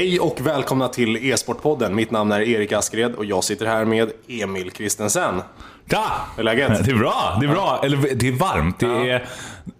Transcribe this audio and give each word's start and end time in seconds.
Hej 0.00 0.20
och 0.20 0.40
välkomna 0.40 0.88
till 0.88 1.16
E-sportpodden. 1.16 1.94
Mitt 1.94 2.10
namn 2.10 2.32
är 2.32 2.40
Erik 2.40 2.72
Askred 2.72 3.14
och 3.14 3.24
jag 3.24 3.44
sitter 3.44 3.66
här 3.66 3.84
med 3.84 4.10
Emil 4.28 4.70
Kristensen. 4.70 5.42
Ja! 5.84 6.04
Hur 6.36 6.40
är 6.40 6.44
läget? 6.44 6.84
Det 6.84 6.90
är 6.90 6.96
bra. 6.96 7.36
Det 7.40 7.46
är 7.46 7.50
bra. 7.50 7.80
Eller 7.84 8.14
det 8.14 8.28
är 8.28 8.32
varmt. 8.32 8.78
Det 8.78 9.10
är, 9.10 9.24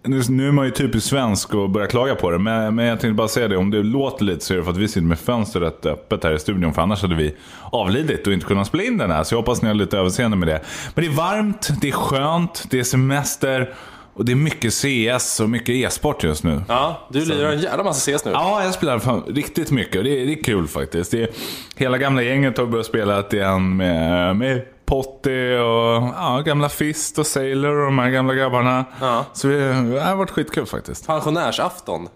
nu, 0.03 0.21
nu 0.29 0.47
är 0.47 0.51
man 0.51 0.65
ju 0.65 0.71
typiskt 0.71 1.09
svensk 1.09 1.53
och 1.53 1.69
börjar 1.69 1.87
klaga 1.87 2.15
på 2.15 2.31
det. 2.31 2.39
Men, 2.39 2.75
men 2.75 2.85
jag 2.85 2.99
tänkte 2.99 3.13
bara 3.13 3.27
säga 3.27 3.47
det. 3.47 3.57
Om 3.57 3.71
det 3.71 3.83
låter 3.83 4.25
lite 4.25 4.45
så 4.45 4.53
är 4.53 4.57
det 4.57 4.63
för 4.63 4.71
att 4.71 4.77
vi 4.77 4.87
sitter 4.87 5.01
med 5.01 5.19
fönstret 5.19 5.85
öppet 5.85 6.23
här 6.23 6.33
i 6.33 6.39
studion. 6.39 6.73
För 6.73 6.81
annars 6.81 7.01
hade 7.01 7.15
vi 7.15 7.35
avlidit 7.71 8.27
och 8.27 8.33
inte 8.33 8.45
kunnat 8.45 8.67
spela 8.67 8.83
in 8.83 8.97
den 8.97 9.11
här. 9.11 9.23
Så 9.23 9.33
jag 9.33 9.39
hoppas 9.39 9.61
ni 9.61 9.67
har 9.67 9.75
lite 9.75 9.97
överseende 9.97 10.37
med 10.37 10.47
det. 10.47 10.61
Men 10.95 11.05
det 11.05 11.11
är 11.11 11.15
varmt, 11.15 11.69
det 11.81 11.87
är 11.87 11.91
skönt, 11.91 12.63
det 12.69 12.79
är 12.79 12.83
semester. 12.83 13.73
Och 14.13 14.25
det 14.25 14.31
är 14.31 14.35
mycket 14.35 14.73
CS 14.73 15.39
och 15.39 15.49
mycket 15.49 15.69
e-sport 15.69 16.23
just 16.23 16.43
nu. 16.43 16.63
Ja, 16.67 17.07
du 17.09 17.25
lirar 17.25 17.51
en 17.51 17.59
jävla 17.59 17.83
massa 17.83 18.17
CS 18.17 18.25
nu. 18.25 18.31
Ja, 18.31 18.63
jag 18.63 18.73
spelar 18.73 18.99
fan 18.99 19.23
riktigt 19.27 19.71
mycket 19.71 19.95
och 19.95 20.03
det 20.03 20.21
är, 20.21 20.25
det 20.25 20.33
är 20.33 20.43
kul 20.43 20.67
faktiskt. 20.67 21.11
Det 21.11 21.23
är, 21.23 21.29
hela 21.75 21.97
gamla 21.97 22.21
gänget 22.21 22.57
har 22.57 22.65
börjat 22.65 22.85
spela 22.85 23.27
igen 23.31 23.77
med, 23.77 24.35
med 24.35 24.61
Potty 24.85 25.55
och 25.55 26.03
ja, 26.17 26.43
gamla 26.45 26.69
Fist 26.69 27.19
och 27.19 27.27
Sailor 27.27 27.77
och 27.77 27.85
de 27.85 27.99
här 27.99 28.09
gamla 28.09 28.33
grabbarna. 28.33 28.85
Ja. 29.01 29.25
Så 29.33 29.47
det, 29.47 29.73
har 30.03 30.15
varit 30.15 30.31
skitkul 30.31 30.65
faktiskt. 30.65 31.07
Pensionärsafton. 31.07 32.07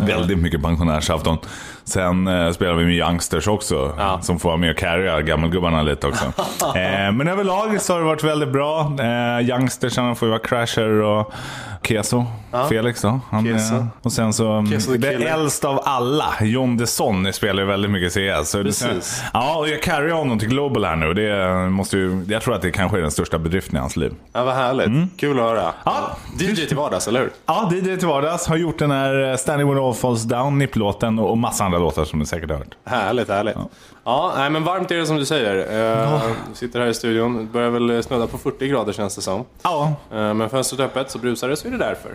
Väldigt 0.00 0.38
mycket 0.38 0.62
pensionärsafton. 0.62 1.38
Sen 1.84 2.26
eh, 2.28 2.50
spelar 2.52 2.74
vi 2.74 2.84
med 2.84 2.94
youngsters 2.94 3.48
också. 3.48 3.94
Ja. 3.98 4.18
Som 4.22 4.38
får 4.38 4.48
vara 4.48 4.56
med 4.56 4.70
och 4.70 4.76
carrya 4.76 5.20
gammelgubbarna 5.22 5.82
lite 5.82 6.06
också. 6.06 6.24
eh, 6.78 7.12
men 7.12 7.28
överlag 7.28 7.80
så 7.80 7.92
har 7.92 8.00
det 8.00 8.06
varit 8.06 8.24
väldigt 8.24 8.48
bra. 8.52 8.92
Eh, 9.00 9.48
youngstersarna 9.48 10.14
får 10.14 10.26
ju 10.28 10.30
vara 10.30 10.42
Crasher 10.42 10.88
och 11.02 11.32
Keso. 11.82 12.24
Felix 12.68 13.02
då. 13.02 13.20
Han, 13.30 13.44
Keso. 13.44 13.74
eh, 13.74 13.84
och 14.02 14.12
sen 14.12 14.32
så, 14.32 14.60
det 14.60 14.78
killer. 15.12 15.26
äldsta 15.26 15.68
av 15.68 15.80
alla, 15.84 16.34
John 16.40 16.76
Desson, 16.76 17.32
spelar 17.32 17.62
ju 17.62 17.68
väldigt 17.68 17.90
mycket 17.90 18.12
CS. 18.12 18.50
Så 18.50 18.58
det- 18.58 18.64
Precis. 18.64 19.22
Ja, 19.32 19.56
och 19.58 19.68
jag 19.68 19.82
carryar 19.82 20.14
honom 20.14 20.38
till 20.38 20.48
Global 20.48 20.84
här 20.84 20.96
nu. 20.96 21.14
Det 21.14 21.68
måste 21.70 21.96
ju, 21.96 22.24
jag 22.28 22.42
tror 22.42 22.54
att 22.54 22.62
det 22.62 22.70
kanske 22.70 22.98
är 22.98 23.02
den 23.02 23.10
största 23.10 23.38
bedriften 23.38 23.76
i 23.76 23.80
hans 23.80 23.96
liv. 23.96 24.14
Ja, 24.32 24.44
vad 24.44 24.54
härligt. 24.54 25.20
Kul 25.20 25.38
att 25.38 25.44
höra. 25.44 25.60
Mm. 25.60 25.72
Ja. 25.84 26.16
DJ 26.38 26.66
till 26.66 26.76
vardags, 26.76 27.08
eller 27.08 27.20
hur? 27.20 27.30
Ja, 27.46 27.70
DJ 27.72 27.96
till 27.96 28.08
vardags. 28.08 28.46
Har 28.46 28.56
gjort 28.56 28.78
den 28.78 28.90
här 28.90 29.30
eh, 29.30 29.36
Standing 29.36 29.68
When 29.68 29.78
All 29.84 29.94
Falls 29.94 30.22
Down, 30.22 30.58
NIP-låten 30.58 31.18
och 31.18 31.38
massa 31.38 31.64
andra 31.64 31.73
låtar 31.78 32.04
som 32.04 32.18
ni 32.18 32.26
säkert 32.26 32.50
har 32.50 32.56
hört. 32.56 32.74
Härligt, 32.84 33.28
härligt. 33.28 33.56
Ja, 34.04 34.32
nej, 34.36 34.50
men 34.50 34.64
varmt 34.64 34.90
är 34.90 34.96
det 34.96 35.06
som 35.06 35.16
du 35.16 35.24
säger. 35.24 35.56
Uh, 36.16 36.32
sitter 36.54 36.80
här 36.80 36.86
i 36.86 36.94
studion. 36.94 37.36
Det 37.36 37.44
börjar 37.44 37.70
väl 37.70 38.02
snudda 38.02 38.26
på 38.26 38.38
40 38.38 38.68
grader 38.68 38.92
känns 38.92 39.16
det 39.16 39.22
som. 39.22 39.44
Ja, 39.62 39.94
Eh, 40.12 40.34
Men 40.34 40.50
fönstret 40.50 40.80
öppet 40.80 41.10
så 41.10 41.18
brusar 41.18 41.48
det 41.48 41.56
så 41.56 41.68
är 41.68 41.72
det 41.72 41.78
därför. 41.78 42.14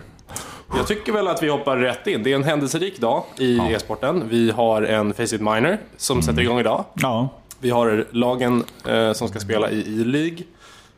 Jag 0.76 0.86
tycker 0.86 1.12
väl 1.12 1.28
att 1.28 1.42
vi 1.42 1.48
hoppar 1.48 1.76
rätt 1.76 2.06
in. 2.06 2.22
Det 2.22 2.30
är 2.32 2.34
en 2.34 2.44
händelserik 2.44 2.98
dag 3.00 3.22
i 3.38 3.58
e-sporten. 3.58 4.24
Vi 4.28 4.50
har 4.50 4.82
en 4.82 5.14
Face 5.14 5.22
It 5.36 5.40
Minor 5.40 5.78
som 5.96 6.22
sätter 6.22 6.40
igång 6.42 6.60
idag. 6.60 6.84
ja. 6.94 7.28
Vi 7.62 7.70
har 7.70 8.04
lagen 8.10 8.64
eh, 8.88 9.12
som 9.12 9.28
ska 9.28 9.40
spela 9.40 9.70
i 9.70 9.80
E-League 10.00 10.38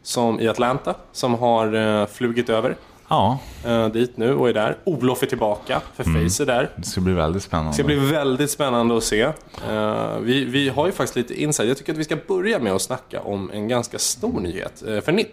som 0.03 0.41
i 0.41 0.49
Atlanta 0.49 0.95
som 1.13 1.35
har 1.35 2.07
flugit 2.07 2.51
över 2.51 2.77
Ja, 3.13 3.39
eh, 3.65 3.89
dit 3.89 4.17
nu 4.17 4.35
och 4.35 4.49
är 4.49 4.53
där. 4.55 4.77
Olof 4.85 5.23
är 5.23 5.27
tillbaka 5.27 5.83
för 5.95 6.05
Face 6.05 6.43
är 6.43 6.47
där. 6.47 6.71
det 6.77 6.87
ska 6.87 7.01
bli 7.01 7.13
väldigt 7.13 7.43
spännande. 7.43 7.71
Det 7.71 7.75
ska 7.75 7.85
bli 7.85 7.97
väldigt 7.97 8.51
spännande 8.51 8.97
att 8.97 9.05
se. 9.05 9.23
Eh, 9.71 10.19
vi, 10.21 10.45
vi 10.45 10.69
har 10.69 10.87
ju 10.87 10.93
faktiskt 10.93 11.17
lite 11.17 11.43
insight. 11.43 11.69
Jag 11.69 11.79
tycker 11.79 11.93
att 11.93 11.99
vi 11.99 12.05
ska 12.05 12.17
börja 12.29 12.59
med 12.59 12.73
att 12.73 12.83
snacka 12.83 13.21
om 13.21 13.51
en 13.51 13.69
ganska 13.69 13.99
stor 13.99 14.41
nyhet 14.41 14.83
eh, 14.89 15.01
för 15.01 15.13
NIP. 15.13 15.29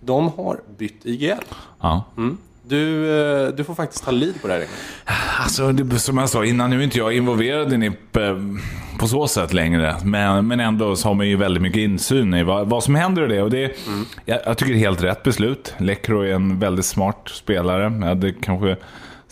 De 0.00 0.28
har 0.36 0.60
bytt 0.78 1.06
IGL. 1.06 1.42
Ja. 1.80 2.04
Du, 2.68 3.10
eh, 3.20 3.48
du 3.48 3.64
får 3.64 3.74
faktiskt 3.74 4.04
ta 4.04 4.10
lead 4.10 4.42
på 4.42 4.48
det 4.48 4.54
här. 4.54 4.66
Alltså, 5.40 5.72
det, 5.72 5.98
som 5.98 6.18
jag 6.18 6.28
sa 6.28 6.44
innan, 6.44 6.70
nu 6.70 6.78
är 6.78 6.84
inte 6.84 6.98
jag 6.98 7.16
involverad 7.16 7.72
i 7.72 7.76
NIP 7.78 8.16
eh, 8.16 8.36
på 8.98 9.08
så 9.08 9.28
sätt 9.28 9.52
längre. 9.52 9.96
Men, 10.04 10.46
men 10.46 10.60
ändå 10.60 10.96
så 10.96 11.08
har 11.08 11.14
man 11.14 11.28
ju 11.28 11.36
väldigt 11.36 11.62
mycket 11.62 11.80
insyn 11.80 12.34
i 12.34 12.42
vad, 12.42 12.68
vad 12.68 12.84
som 12.84 12.94
händer 12.94 13.24
i 13.24 13.36
det. 13.36 13.42
Och 13.42 13.50
det 13.50 13.76
jag, 14.24 14.40
jag 14.46 14.58
tycker 14.58 14.72
det 14.72 14.78
är 14.78 14.80
helt 14.80 15.02
rätt 15.02 15.22
beslut. 15.22 15.74
Lekro 15.78 16.20
är 16.22 16.34
en 16.34 16.58
väldigt 16.58 16.84
smart 16.84 17.28
spelare. 17.32 17.82
Jag 17.82 18.08
hade 18.08 18.32
kanske 18.32 18.76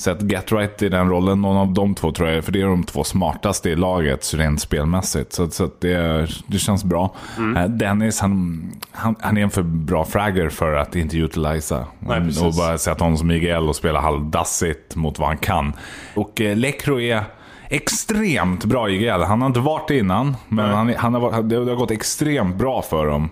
sett 0.01 0.23
Get 0.23 0.53
Right 0.53 0.83
i 0.83 0.89
den 0.89 1.09
rollen. 1.09 1.41
Någon 1.41 1.57
av 1.57 1.73
de 1.73 1.95
två 1.95 2.13
tror 2.13 2.29
jag, 2.29 2.45
för 2.45 2.53
det 2.53 2.61
är 2.61 2.67
de 2.67 2.85
två 2.85 3.05
smartaste 3.05 3.71
i 3.71 3.77
laget 3.77 4.35
rent 4.35 4.61
spelmässigt. 4.61 5.33
Så, 5.33 5.51
så 5.51 5.71
det, 5.79 6.27
det 6.47 6.59
känns 6.59 6.85
bra. 6.85 7.15
Eh, 7.57 7.65
Dennis, 7.65 8.21
han, 8.21 8.63
han, 8.93 9.17
han 9.21 9.37
är 9.37 9.43
en 9.43 9.51
för 9.51 9.63
bra 9.63 10.05
fragger 10.05 10.49
för 10.49 10.75
att 10.75 10.97
inte 10.97 11.17
utilisa. 11.19 11.87
Nej, 11.99 12.19
och 12.19 12.55
bara 12.55 12.79
sätta 12.79 13.05
honom 13.05 13.19
som 13.19 13.31
IGL 13.31 13.69
och 13.69 13.77
spela 13.77 14.01
halvdassigt 14.01 14.97
mot 14.97 15.19
vad 15.19 15.29
han 15.29 15.39
kan. 15.39 15.73
Och 16.15 16.41
eh, 16.41 16.57
Lekro 16.57 17.01
är 17.01 17.25
extremt 17.69 18.65
bra 18.65 18.91
IGL. 18.91 19.23
Han 19.23 19.41
har 19.41 19.47
inte 19.47 19.61
varit 19.61 19.89
det 19.89 19.99
innan, 19.99 20.37
men 20.49 20.71
han, 20.71 20.95
han 20.97 21.15
har, 21.15 21.43
det 21.43 21.57
har 21.57 21.77
gått 21.77 21.91
extremt 21.91 22.57
bra 22.57 22.83
för 22.83 23.07
dem. 23.07 23.31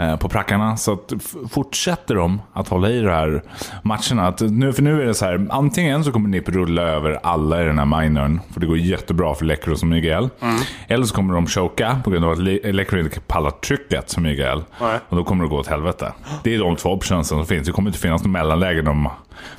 Eh, 0.00 0.16
På 0.16 0.28
prackarna. 0.28 0.76
Så 0.76 0.92
att 0.92 1.12
fortsätter 1.50 2.14
de 2.14 2.42
att 2.52 2.68
hålla 2.68 2.90
i 2.90 3.00
de 3.00 3.08
här 3.10 3.42
matcherna. 3.82 4.26
Att 4.28 4.40
nu, 4.40 4.72
för 4.72 4.82
nu 4.82 5.02
är 5.02 5.06
det 5.06 5.14
så 5.14 5.24
här. 5.24 5.46
Antingen 5.50 6.04
så 6.04 6.12
kommer 6.12 6.28
NIP 6.28 6.48
rulla 6.48 6.82
över 6.82 7.18
alla 7.22 7.62
i 7.62 7.64
den 7.64 7.78
här 7.78 8.00
minorn. 8.02 8.40
För 8.52 8.60
det 8.60 8.66
går 8.66 8.78
jättebra 8.78 9.34
för 9.34 9.44
Lekro 9.44 9.76
som 9.76 9.92
IGL. 9.92 10.26
Eller 10.88 11.04
så 11.04 11.14
kommer 11.14 11.34
de 11.34 11.46
choka 11.46 12.00
på 12.04 12.10
grund 12.10 12.24
av 12.24 12.30
att 12.30 12.38
Le- 12.38 12.72
Lekro 12.72 12.98
inte 13.00 13.20
pallar 13.20 13.50
trycket 13.50 14.10
som 14.10 14.26
IGL. 14.26 14.42
Nej. 14.80 14.98
Och 15.08 15.16
då 15.16 15.24
kommer 15.24 15.44
det 15.44 15.50
gå 15.50 15.56
åt 15.58 15.66
helvete. 15.66 16.12
Det 16.44 16.54
är 16.54 16.58
de 16.58 16.76
två 16.76 16.90
optionsen 16.90 17.38
som 17.38 17.46
finns. 17.46 17.66
Det 17.66 17.72
kommer 17.72 17.90
inte 17.90 17.98
finnas 18.00 18.22
något 18.22 18.30
mellanläge 18.32 18.82
de 18.82 19.08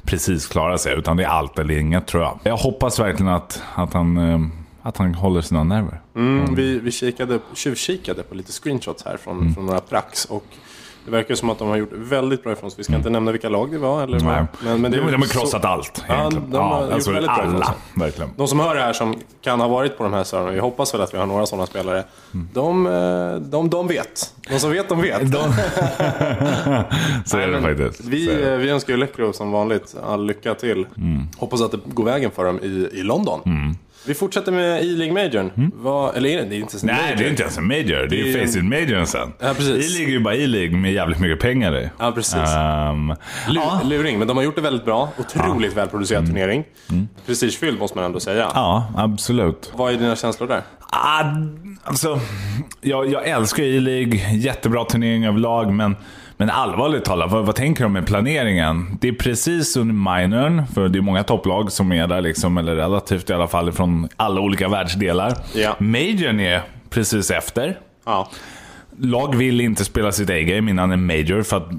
precis 0.05 0.47
klarar 0.47 0.77
sig. 0.77 0.93
Utan 0.99 1.17
det 1.17 1.23
är 1.23 1.27
allt 1.27 1.59
eller 1.59 1.77
inget 1.77 2.07
tror 2.07 2.23
jag. 2.23 2.39
Jag 2.43 2.57
hoppas 2.57 2.99
verkligen 2.99 3.31
att, 3.31 3.63
att, 3.75 3.93
han, 3.93 4.17
eh, 4.17 4.39
att 4.83 4.97
han 4.97 5.15
håller 5.15 5.41
sina 5.41 5.63
nerver. 5.63 6.01
Mm, 6.15 6.55
vi 6.55 6.79
vi 6.79 6.91
kikade, 6.91 7.39
tjuvkikade 7.53 8.23
på 8.23 8.35
lite 8.35 8.51
screenshots 8.51 9.05
här 9.05 9.17
från, 9.17 9.53
från 9.53 9.65
några 9.65 9.79
prax. 9.79 10.25
Och 10.25 10.43
det 11.05 11.11
verkar 11.11 11.35
som 11.35 11.49
att 11.49 11.59
de 11.59 11.67
har 11.67 11.75
gjort 11.77 11.89
väldigt 11.93 12.43
bra 12.43 12.53
ifrån 12.53 12.71
sig. 12.71 12.77
Vi 12.77 12.83
ska 12.83 12.95
inte 12.95 13.09
nämna 13.09 13.31
vilka 13.31 13.49
lag 13.49 13.71
det 13.71 13.77
var. 13.77 14.03
Eller. 14.03 14.19
Nej. 14.19 14.45
Men, 14.63 14.81
men 14.81 14.91
det 14.91 14.97
de, 14.97 15.11
de 15.11 15.21
har 15.21 15.27
så- 15.27 15.39
krossat 15.39 15.65
allt. 15.65 16.03
Ja, 16.07 16.29
de 16.29 16.53
har 16.61 16.83
gjort 16.83 16.93
alltså, 16.93 17.11
väldigt 17.11 17.31
bra 17.35 17.39
ifrån 17.43 17.55
alla. 17.55 17.73
Verkligen. 17.95 18.31
De 18.37 18.47
som 18.47 18.59
hör 18.59 18.75
det 18.75 18.81
här 18.81 18.93
som 18.93 19.15
kan 19.41 19.59
ha 19.59 19.67
varit 19.67 19.97
på 19.97 20.03
de 20.03 20.13
här 20.13 20.23
servrarna, 20.23 20.51
vi 20.51 20.59
hoppas 20.59 20.93
väl 20.93 21.01
att 21.01 21.13
vi 21.13 21.17
har 21.17 21.25
några 21.25 21.45
sådana 21.45 21.65
spelare. 21.67 22.03
De, 22.53 22.85
eh, 22.87 23.35
de, 23.35 23.69
de 23.69 23.87
vet. 23.87 24.33
De 24.49 24.59
som 24.59 24.71
vet, 24.71 24.89
de 24.89 25.01
vet. 25.01 25.31
De... 25.31 25.37
så 27.25 27.37
är 27.37 27.47
det 27.47 27.61
faktiskt. 27.61 28.03
Så 28.03 28.09
Vi, 28.09 28.27
vi 28.57 28.69
önskar 28.69 28.93
ju 28.93 28.97
Electro 28.97 29.33
som 29.33 29.51
vanligt 29.51 29.95
all 30.03 30.25
lycka 30.25 30.53
till. 30.53 30.85
Hoppas 31.37 31.61
att 31.61 31.71
det 31.71 31.79
går 31.85 32.03
vägen 32.03 32.31
för 32.31 32.45
dem 32.45 32.59
i, 32.59 32.89
i 32.99 33.03
London. 33.03 33.41
Vi 34.05 34.13
fortsätter 34.13 34.51
med 34.51 34.81
E-League 34.81 35.13
Majorn. 35.13 35.71
Vad, 35.75 36.15
eller 36.17 36.29
är 36.29 36.37
det, 36.37 36.43
det 36.49 36.55
är 36.55 36.59
inte 36.59 36.71
ens 36.73 36.83
en 36.83 36.87
Nej, 36.87 37.01
major. 37.03 37.15
det 37.17 37.25
är 37.25 37.29
inte 37.29 37.41
ens 37.41 37.57
en 37.57 37.67
major. 37.67 38.07
Det 38.09 38.15
är 38.21 38.25
ju 38.25 38.37
är- 38.39 38.45
Face 38.47 38.57
It 38.59 38.65
Major 38.65 39.05
sen. 39.05 39.33
Ja, 39.39 39.53
precis. 39.57 39.85
E-League 39.95 40.07
är 40.13 40.17
ju 40.17 40.19
bara 40.19 40.35
E-League 40.35 40.77
med 40.77 40.93
jävligt 40.93 41.19
mycket 41.19 41.39
pengar 41.39 41.77
i. 41.79 41.89
Ja, 41.99 42.11
precis. 42.11 42.33
Lu- 42.35 42.45
ja. 43.55 43.75
Mm. 43.75 43.89
Luring, 43.89 44.19
men 44.19 44.27
de 44.27 44.37
har 44.37 44.43
gjort 44.43 44.55
det 44.55 44.61
väldigt 44.61 44.85
bra. 44.85 45.09
Otroligt 45.17 45.77
välproducerad 45.77 46.25
turnering. 46.27 46.63
Prestigefylld 47.25 47.79
måste 47.79 47.97
man 47.97 48.05
ändå 48.05 48.19
säga. 48.19 48.51
ja, 48.53 48.91
absolut. 48.97 49.71
Vad 49.75 49.93
är 49.93 49.97
dina 49.97 50.15
känslor 50.15 50.47
där? 50.47 50.61
Ah, 50.79 51.23
alltså, 51.83 52.19
jag, 52.81 53.11
jag 53.11 53.27
älskar 53.27 53.63
E-League. 53.63 54.33
Jättebra 54.33 54.85
turnering 54.85 55.25
överlag, 55.25 55.73
men, 55.73 55.95
men 56.41 56.49
allvarligt 56.49 57.05
talat, 57.05 57.31
vad, 57.31 57.45
vad 57.45 57.55
tänker 57.55 57.83
de 57.83 57.93
med 57.93 58.07
planeringen? 58.07 58.97
Det 59.01 59.07
är 59.07 59.13
precis 59.13 59.77
under 59.77 59.93
minorn, 59.93 60.67
för 60.73 60.89
det 60.89 60.99
är 60.99 61.01
många 61.01 61.23
topplag 61.23 61.71
som 61.71 61.91
är 61.91 62.07
där, 62.07 62.21
liksom, 62.21 62.57
eller 62.57 62.75
relativt 62.75 63.29
i 63.29 63.33
alla 63.33 63.47
fall, 63.47 63.71
från 63.71 64.09
alla 64.17 64.41
olika 64.41 64.67
världsdelar. 64.67 65.33
Ja. 65.55 65.75
Majorn 65.79 66.39
är 66.39 66.61
precis 66.89 67.31
efter. 67.31 67.79
Ja. 68.05 68.29
Lag 68.97 69.35
vill 69.35 69.61
inte 69.61 69.85
spela 69.85 70.11
sitt 70.11 70.29
A-game 70.29 70.71
innan 70.71 70.91
en 70.91 71.05
major, 71.05 71.41
för 71.41 71.57
att 71.57 71.69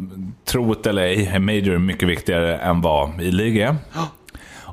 det 0.82 0.90
eller 0.90 1.02
ej, 1.02 1.30
en 1.34 1.44
major 1.44 1.74
är 1.74 1.78
mycket 1.78 2.08
viktigare 2.08 2.56
än 2.56 2.80
vad 2.80 3.20
E-League 3.20 3.68
är. 3.68 3.76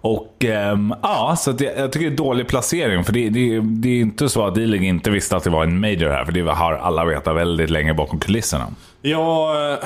Och 0.02 0.46
ehm, 0.46 0.94
ja, 1.02 1.36
så 1.38 1.52
att 1.52 1.62
jag, 1.62 1.92
tycker 1.92 2.10
det 2.10 2.14
är 2.14 2.18
dålig 2.18 2.48
placering. 2.48 3.04
För 3.04 3.14
det, 3.14 3.30
det, 3.30 3.60
det 3.60 3.90
är 3.90 4.02
inte 4.02 4.30
så 4.30 4.46
att 4.46 4.58
E-League 4.58 4.88
inte 4.88 5.10
visste 5.10 5.36
att 5.36 5.44
det 5.44 5.50
var 5.50 5.64
en 5.64 5.80
major 5.80 6.10
här. 6.10 6.26
För 6.26 6.32
det 6.32 6.42
har 6.42 6.74
alla 6.74 7.06
vetat 7.06 7.36
väldigt 7.36 7.70
länge 7.70 7.94
bakom 7.94 8.20
kulisserna. 8.20 8.68
Jag, 9.02 9.72
eh, 9.74 9.80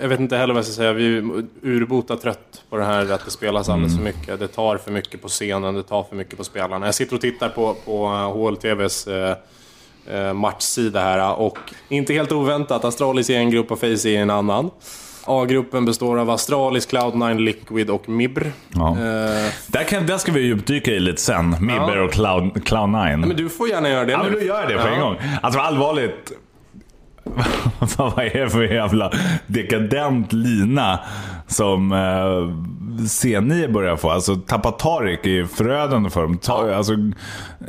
jag 0.00 0.08
vet 0.08 0.20
inte 0.20 0.36
heller 0.36 0.54
vad 0.54 0.58
jag 0.58 0.64
ska 0.64 0.74
säga. 0.74 0.92
Vi 0.92 1.16
är 1.16 1.22
urbota 1.62 2.16
trött 2.16 2.62
på 2.70 2.76
det 2.76 2.84
här 2.84 3.12
att 3.12 3.24
det 3.24 3.30
spelas 3.30 3.68
alldeles 3.68 3.92
Mm. 3.98 4.04
för 4.12 4.18
mycket. 4.18 4.40
Det 4.40 4.48
tar 4.48 4.76
för 4.76 4.90
mycket 4.90 5.22
på 5.22 5.28
scenen, 5.28 5.74
det 5.74 5.82
tar 5.82 6.02
för 6.02 6.16
mycket 6.16 6.38
på 6.38 6.44
spelarna. 6.44 6.86
Jag 6.86 6.94
sitter 6.94 7.14
och 7.14 7.20
tittar 7.20 7.48
på, 7.48 7.74
på 7.84 8.06
HLTVs 8.08 9.06
eh, 9.06 9.36
eh, 10.10 10.32
matchsida 10.32 11.00
här 11.00 11.34
och 11.40 11.58
inte 11.88 12.12
helt 12.12 12.32
oväntat, 12.32 12.84
Astralis 12.84 13.30
är 13.30 13.38
en 13.38 13.50
grupp 13.50 13.70
och 13.70 13.78
Face 13.80 13.86
är 14.08 14.16
en 14.22 14.30
annan. 14.30 14.70
A-gruppen 15.26 15.84
består 15.84 16.18
av 16.18 16.30
Astralis, 16.30 16.88
Cloud9, 16.88 17.38
Liquid 17.38 17.90
och 17.90 18.08
Mibr. 18.08 18.52
Ja. 18.68 18.90
Eh, 18.90 19.50
Där, 19.66 19.84
kan, 19.88 20.06
där 20.06 20.18
ska 20.18 20.32
vi 20.32 20.40
djupdyka 20.40 20.90
i 20.90 21.00
lite 21.00 21.20
sen. 21.22 21.56
Mibber 21.60 21.96
Ja. 21.96 22.02
och 22.04 22.12
Cloud, 22.12 22.52
Cloud9. 22.54 23.16
men 23.16 23.36
du 23.36 23.48
får 23.48 23.68
gärna 23.68 23.88
göra 23.88 24.04
det 24.04 24.12
Ja, 24.12 24.18
nu. 24.22 24.24
men 24.30 24.32
då 24.32 24.46
gör 24.46 24.60
jag 24.60 24.68
det 24.68 24.74
på 24.74 24.88
Ja. 24.88 24.94
en 24.94 25.00
gång. 25.00 25.16
Alltså 25.42 25.60
allvarligt. 25.60 26.32
vad 27.96 28.18
är 28.18 28.44
det 28.44 28.50
för 28.50 28.62
jävla 28.62 29.12
dekadent 29.46 30.32
lina 30.32 31.00
som 31.46 31.92
eh, 31.92 32.83
C9 32.98 33.72
börjar 33.72 33.96
få. 33.96 34.10
Alltså 34.10 34.36
tappa 34.36 34.70
Tarik 34.70 35.26
är 35.26 35.44
förödande 35.44 36.10
för 36.10 36.22
dem. 36.22 36.38
Ta, 36.38 36.74
alltså, 36.74 36.94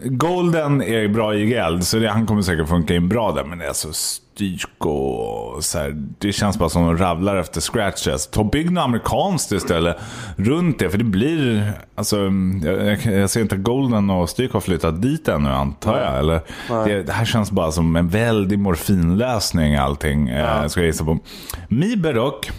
Golden 0.04 0.82
är 0.82 1.08
bra 1.08 1.36
i 1.36 1.42
IGL, 1.42 1.82
så 1.82 2.00
det, 2.00 2.10
han 2.10 2.26
kommer 2.26 2.42
säkert 2.42 2.70
funka 2.70 2.96
in 2.96 3.10
bra 3.10 3.32
där. 3.32 3.44
Men 3.44 3.58
det 3.60 3.66
är 3.66 3.74
så 3.74 3.94
styrt 3.94 4.86
och 4.86 5.64
så 5.64 5.80
här, 5.80 6.04
Det 6.20 6.34
känns 6.34 6.60
bara 6.60 6.70
som 6.70 6.86
de 6.86 6.98
ravlar 6.98 7.36
efter 7.36 7.62
scratches. 7.62 8.28
Ta 8.28 8.44
bygg 8.44 8.72
något 8.72 8.84
amerikanskt 8.84 9.52
istället 9.52 9.98
runt 10.36 10.80
det. 10.80 10.90
För 10.90 10.98
det 10.98 11.04
blir... 11.04 11.74
Alltså, 11.96 12.18
jag, 12.64 13.06
jag 13.06 13.30
ser 13.30 13.42
inte 13.42 13.56
att 13.56 13.62
Golden 13.62 14.10
och 14.10 14.30
Styk 14.30 14.54
har 14.54 14.60
flyttat 14.60 15.02
dit 15.02 15.28
ännu 15.28 15.50
antar 15.50 16.00
jag. 16.00 16.20
Eller, 16.20 16.42
det, 16.86 17.04
det, 17.04 17.12
här 17.12 17.26
känns 17.26 17.52
bara 17.52 17.72
som 17.72 17.96
en 17.96 18.08
väldig 18.08 18.60
morfinlösning 18.60 19.76
allting. 19.76 20.30
Eh, 20.30 20.40
ja. 20.40 20.70
ska 20.70 20.80
jag 20.80 20.88
gissa 20.88 21.06
på. 21.06 21.20
Mi 21.68 21.96
Berok. 21.96 22.52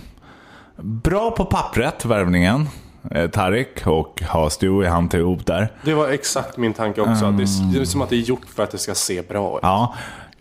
Bra 0.83 1.31
på 1.31 1.45
pappret, 1.45 2.05
värvningen. 2.05 2.69
Eh, 3.11 3.31
Tarik 3.31 3.87
och 3.87 4.23
ha 4.23 4.51
Stewie 4.51 4.89
han 4.89 5.09
till 5.09 5.21
ihop 5.21 5.47
där. 5.47 5.73
Det 5.85 5.95
var 5.95 6.09
exakt 6.09 6.57
min 6.57 6.73
tanke 6.73 7.01
också. 7.01 7.25
Mm. 7.25 7.37
Det, 7.37 7.43
är, 7.43 7.73
det 7.73 7.81
är 7.81 7.85
som 7.85 8.03
att 8.03 8.11
det 8.11 8.17
är 8.17 8.21
gjort 8.21 8.47
för 8.55 8.63
att 8.63 8.71
det 8.71 8.79
ska 8.79 8.95
se 8.95 9.23
bra 9.23 9.57
ut. 9.57 9.61
Ja. 9.63 9.95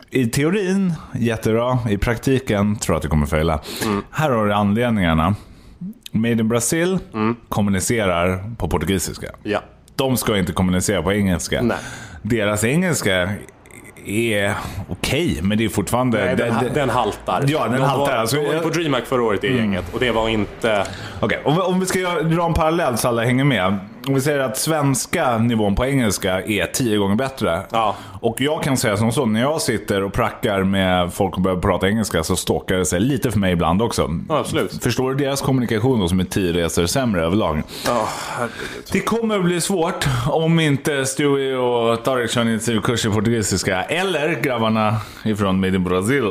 I 0.10 0.26
teorin, 0.26 0.94
jättebra. 1.16 1.80
I 1.90 1.98
praktiken 1.98 2.76
tror 2.76 2.94
jag 2.94 2.98
att 2.98 3.04
det 3.04 3.10
kommer 3.10 3.26
fejla. 3.26 3.60
Mm. 3.86 4.04
Här 4.12 4.32
har 4.32 4.46
du 4.46 4.54
anledningarna. 4.54 5.36
Made 6.12 6.32
in 6.32 6.48
Brazil 6.48 7.00
mm. 7.14 7.36
kommunicerar 7.50 8.56
på 8.58 8.68
portugisiska. 8.68 9.28
Ja. 9.44 9.64
De 9.96 10.18
ska 10.18 10.38
inte 10.38 10.54
kommunicera 10.54 11.04
på 11.04 11.14
engelska. 11.14 11.62
Nej. 11.62 11.78
Deras 12.22 12.64
engelska 12.64 13.34
är 14.06 14.54
okej, 14.90 15.32
okay, 15.32 15.42
men 15.42 15.58
det 15.58 15.66
är 15.66 15.70
fortfarande... 15.70 16.26
Nej, 16.26 16.36
den, 16.36 16.54
den, 16.64 16.74
den 16.74 16.90
haltar. 16.90 17.44
Ja, 17.48 17.64
den 17.64 17.72
de 17.72 17.82
haltar. 17.82 18.12
Var, 18.12 18.20
alltså, 18.20 18.38
på 18.64 18.70
DreamHack 18.70 19.06
förra 19.06 19.24
året 19.24 19.44
i 19.44 19.48
mm. 19.48 19.60
gänget 19.60 19.94
och 19.94 20.00
det 20.00 20.12
var 20.12 20.30
inte... 20.30 20.86
Okej, 21.20 21.40
okay, 21.44 21.54
om, 21.54 21.62
om, 21.62 21.80
vi 21.80 21.86
ska 21.86 22.00
dra 22.22 22.46
en 22.46 22.54
parallell 22.54 22.98
så 22.98 23.08
alla 23.08 23.24
hänger 23.24 23.44
med 23.44 23.78
om 24.08 24.14
vi 24.14 24.22
säger 24.22 24.40
att 24.40 24.58
svenska 24.58 25.38
nivån 25.38 25.76
på 25.76 25.86
engelska 25.86 26.42
är 26.42 26.66
tio 26.66 26.98
gånger 26.98 27.16
bättre. 27.16 27.62
Ja. 27.72 27.96
Och 28.22 28.42
jag 28.42 28.64
kan 28.64 28.78
säga 28.78 28.98
som 28.98 29.12
så, 29.12 29.26
när 29.26 29.42
jag 29.42 29.62
sitter 29.62 30.04
och 30.04 30.14
prackar 30.14 30.64
med 30.64 31.14
folk 31.14 31.36
och 31.36 31.42
börjar 31.42 31.58
prata 31.58 31.90
engelska 31.90 32.24
så 32.24 32.36
stalkar 32.36 32.76
det 32.76 32.86
sig 32.86 33.00
lite 33.00 33.32
för 33.32 33.40
mig 33.40 33.54
ibland 33.54 33.82
också. 33.82 34.10
Ja, 34.30 34.38
absolut. 34.38 34.84
Förstår 34.84 35.14
du 35.14 35.26
deras 35.26 35.42
kommunikation 35.42 36.00
då 36.00 36.08
som 36.08 36.20
är 36.20 36.24
tio 36.24 36.54
resor 36.54 36.86
sämre 36.86 37.24
överlag? 37.24 37.64
Ja, 37.86 38.08
det 38.92 39.00
kommer 39.00 39.40
att 39.40 39.46
bli 39.46 39.62
svårt 39.62 40.06
om 40.28 40.60
inte 40.60 41.06
Stewie 41.06 41.56
och 41.58 42.04
Tarek 42.04 42.32
kör 42.32 42.42
en 42.42 42.48
intensivkurs 42.48 43.06
i 43.06 43.10
portugisiska. 43.10 43.84
Eller 43.84 44.42
grabbarna 44.42 44.96
ifrån 45.26 45.60
Made 45.60 45.76
in 45.76 45.84
Brazil 45.84 46.24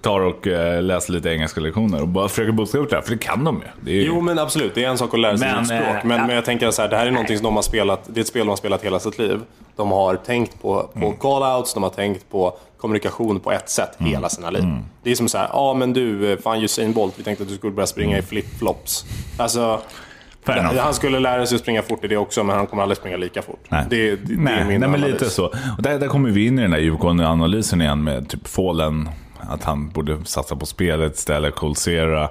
tar 0.00 0.20
och 0.20 0.46
äh, 0.46 0.82
läser 0.82 1.12
lite 1.12 1.28
engelska 1.28 1.60
lektioner 1.60 2.02
och 2.02 2.08
bara 2.08 2.28
försöker 2.28 2.52
boosta 2.52 2.78
upp 2.78 2.90
det 2.90 2.96
här. 2.96 3.02
För 3.02 3.10
det 3.10 3.18
kan 3.18 3.44
de 3.44 3.62
ju. 3.86 3.92
ju... 3.92 4.06
Jo 4.06 4.20
men 4.20 4.38
absolut, 4.38 4.74
det 4.74 4.84
är 4.84 4.88
en 4.88 4.98
sak 4.98 5.14
att 5.14 5.20
lära 5.20 5.38
sig 5.38 5.48
men, 5.48 5.60
ett 5.60 5.66
språk. 5.66 5.80
Eh, 5.80 6.04
men, 6.04 6.20
äh, 6.20 6.26
men 6.26 6.34
jag 6.34 6.44
tänker 6.44 6.70
så 6.70 6.82
här, 6.82 6.88
det 6.88 6.96
här 6.96 7.06
är 7.06 7.10
någonting 7.18 7.36
som 7.36 7.44
de 7.44 7.54
har 7.54 7.62
spelat, 7.62 8.00
det 8.06 8.20
är 8.20 8.22
ett 8.22 8.28
spel 8.28 8.40
de 8.40 8.48
har 8.48 8.56
spelat 8.56 8.84
hela 8.84 8.98
sitt 8.98 9.18
liv. 9.18 9.40
De 9.76 9.90
har 9.90 10.16
tänkt 10.16 10.62
på, 10.62 10.90
på 10.92 11.06
mm. 11.06 11.18
call-outs, 11.18 11.74
de 11.74 11.82
har 11.82 11.90
tänkt 11.90 12.30
på 12.30 12.56
kommunikation 12.76 13.40
på 13.40 13.52
ett 13.52 13.70
sätt 13.70 14.00
mm. 14.00 14.12
hela 14.12 14.28
sina 14.28 14.50
liv. 14.50 14.62
Mm. 14.62 14.84
Det 15.02 15.10
är 15.10 15.14
som 15.14 15.28
så 15.28 15.38
här, 15.38 15.48
ja 15.52 15.74
men 15.74 15.92
du, 15.92 16.32
eh, 16.32 16.38
fan 16.38 16.62
Usain 16.62 16.92
Bolt, 16.92 17.14
vi 17.16 17.22
tänkte 17.22 17.42
att 17.42 17.48
du 17.48 17.56
skulle 17.56 17.72
börja 17.72 17.86
springa 17.86 18.18
i 18.18 18.22
flip-flops. 18.22 19.04
Alltså, 19.38 19.80
han 20.80 20.94
skulle 20.94 21.20
lära 21.20 21.46
sig 21.46 21.56
att 21.56 21.62
springa 21.62 21.82
fort 21.82 22.04
i 22.04 22.08
det 22.08 22.16
också, 22.16 22.44
men 22.44 22.56
han 22.56 22.66
kommer 22.66 22.82
aldrig 22.82 22.98
springa 22.98 23.16
lika 23.16 23.42
fort. 23.42 23.66
Nej, 23.68 23.84
det, 23.90 24.16
det, 24.16 24.34
nej, 24.36 24.54
det 24.54 24.60
är 24.60 24.64
min 24.64 24.80
nej, 24.80 24.88
men 24.88 25.00
lite 25.00 25.30
så. 25.30 25.46
Och 25.46 25.82
där, 25.82 25.98
där 25.98 26.08
kommer 26.08 26.30
vi 26.30 26.46
in 26.46 26.58
i 26.58 26.62
den 26.62 26.70
där 26.70 26.78
djupgående-analysen 26.78 27.82
igen 27.82 28.04
med 28.04 28.28
typ 28.28 28.48
Fallen, 28.48 29.08
att 29.40 29.64
han 29.64 29.88
borde 29.88 30.24
satsa 30.24 30.56
på 30.56 30.66
spelet 30.66 31.14
istället, 31.14 31.54
Colsera 31.54 32.28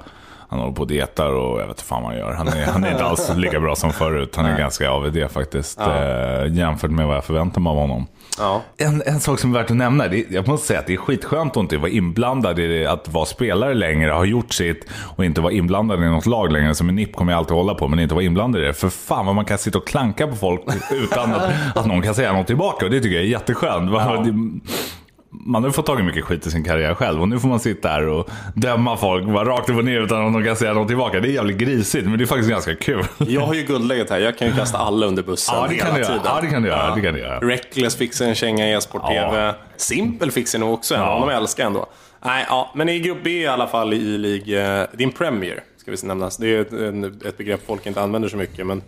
han 0.50 0.60
håller 0.60 0.74
på 0.74 0.82
och 0.82 0.88
dietar 0.88 1.32
och 1.34 1.62
jag 1.62 1.68
vet 1.68 1.70
inte 1.70 1.84
fan 1.84 2.04
vad 2.04 2.12
han 2.12 2.20
gör. 2.20 2.34
Han 2.34 2.48
är, 2.48 2.66
han 2.66 2.84
är 2.84 2.92
inte 2.92 3.04
alls 3.04 3.32
lika 3.36 3.60
bra 3.60 3.76
som 3.76 3.94
förut. 3.94 4.36
Han 4.36 4.46
är 4.46 4.50
Nej. 4.50 4.60
ganska 4.60 4.92
AVD 4.92 5.32
faktiskt. 5.32 5.80
Ja. 5.82 5.96
Eh, 5.96 6.54
jämfört 6.54 6.92
med 6.92 7.08
vad 7.08 7.16
jag 7.16 7.24
förväntar 7.26 7.62
mig 7.62 7.70
av 7.70 7.78
honom. 7.78 8.08
Ja. 8.40 8.62
En, 8.78 9.04
en 9.06 9.20
sak 9.20 9.40
som 9.40 9.56
är 9.56 9.60
värt 9.60 9.72
att 9.72 9.78
nämna, 9.78 10.08
det, 10.08 10.26
jag 10.30 10.48
måste 10.48 10.68
säga 10.68 10.80
att 10.80 10.88
det 10.88 10.94
är 10.94 10.98
skitskönt 10.98 11.58
att 11.58 11.62
inte 11.62 11.78
vara 11.78 11.92
inblandad 11.92 12.60
i 12.60 12.68
det, 12.68 12.86
att 12.86 13.08
vara 13.08 13.26
spelare 13.26 13.74
längre, 13.74 14.12
ha 14.12 14.26
gjort 14.26 14.54
sitt 14.54 14.86
och 15.16 15.26
inte 15.26 15.42
vara 15.42 15.54
inblandad 15.54 16.04
i 16.04 16.06
något 16.06 16.26
lag 16.26 16.52
längre. 16.52 16.76
Som 16.76 16.90
en 16.90 16.96
NIP 16.96 17.16
kommer 17.16 17.32
jag 17.32 17.40
alltid 17.40 17.56
hålla 17.56 17.74
på, 17.74 17.88
men 17.88 18.00
inte 18.00 18.16
vara 18.16 18.26
inblandad 18.26 18.62
i 18.62 18.66
det. 18.66 18.74
För 18.74 18.90
fan 18.90 19.26
vad 19.26 19.36
man 19.36 19.46
kan 19.46 19.58
sitta 19.58 19.78
och 19.78 19.88
klanka 19.88 20.28
på 20.28 20.36
folk 20.36 20.62
utan 20.92 21.34
att, 21.34 21.52
att 21.76 21.86
någon 21.86 22.02
kan 22.02 22.16
säga 22.16 22.34
något 22.34 22.48
tillbaka. 22.48 22.86
Och 22.86 22.92
det 22.92 23.02
tycker 23.02 23.16
jag 23.16 23.26
är 23.26 23.30
jätteskönt. 23.30 23.92
Ja 23.92 24.26
man 25.46 25.64
har 25.64 25.72
fått 25.72 25.86
tagit 25.86 26.06
mycket 26.06 26.24
skit 26.24 26.48
i 26.48 26.52
sin 26.52 26.64
karriär 26.64 26.94
själv 26.94 27.22
och 27.22 27.28
nu 27.28 27.40
får 27.40 27.48
man 27.48 27.60
sitta 27.60 27.90
här 27.90 28.08
och 28.08 28.30
döma 28.54 28.98
folk 28.98 29.26
bara 29.26 29.50
rakt 29.50 29.70
upp 29.70 29.78
och 29.78 29.86
ner 29.86 30.02
utan 30.02 30.28
att 30.28 30.34
de 30.34 30.44
kan 30.44 30.56
säga 30.56 30.74
något 30.74 30.88
tillbaka. 30.88 31.20
Det 31.20 31.30
är 31.30 31.32
jävligt 31.32 31.58
grisigt 31.58 32.06
men 32.06 32.18
det 32.18 32.24
är 32.24 32.26
faktiskt 32.26 32.50
ganska 32.50 32.76
kul. 32.76 33.06
Jag 33.18 33.42
har 33.42 33.54
ju 33.54 33.64
guldläget 33.64 34.10
här. 34.10 34.20
Jag 34.20 34.38
kan 34.38 34.48
ju 34.48 34.54
kasta 34.54 34.78
alla 34.78 35.06
under 35.06 35.24
bussen 35.24 35.56
ja, 35.56 35.68
det 35.70 35.76
kan 35.76 35.96
hela 35.96 36.08
tiden. 36.08 36.22
Ja, 36.26 36.40
det 36.42 36.48
kan 36.48 36.62
du 36.62 36.70
göra. 36.70 36.88
Ja. 36.88 36.96
Det 36.96 37.02
kan 37.02 37.14
du 37.14 37.20
göra. 37.20 37.40
Reckless 37.40 37.96
fixar 37.96 38.26
en 38.26 38.36
känga 38.36 38.70
i 38.70 38.74
e-sport-tv. 38.74 39.46
Ja. 39.46 39.56
Simpel 39.78 40.32
fixar 40.32 40.60
nog 40.60 40.74
också 40.74 40.96
en. 40.96 41.02
Ja. 41.02 41.14
Honom 41.14 41.30
älskar 41.30 41.66
ändå. 41.66 41.86
Nej, 42.26 42.46
ja, 42.50 42.72
men 42.76 42.90
i 42.90 43.00
grupp 43.00 43.18
B 43.24 43.30
i 43.30 43.48
alla 43.48 43.68
fall 43.68 43.94
i 43.94 44.18
League, 44.18 44.82
uh, 44.82 44.88
din 44.94 45.12
Premier 45.12 45.64
ska 45.88 46.06
vi 46.06 46.08
nämnas. 46.08 46.38
Det 46.38 46.56
är 46.56 46.62
ett, 46.62 47.26
ett 47.26 47.38
begrepp 47.38 47.66
folk 47.66 47.86
inte 47.86 48.02
använder 48.02 48.30
så 48.30 48.38
mycket 48.38 48.68
men 48.68 48.82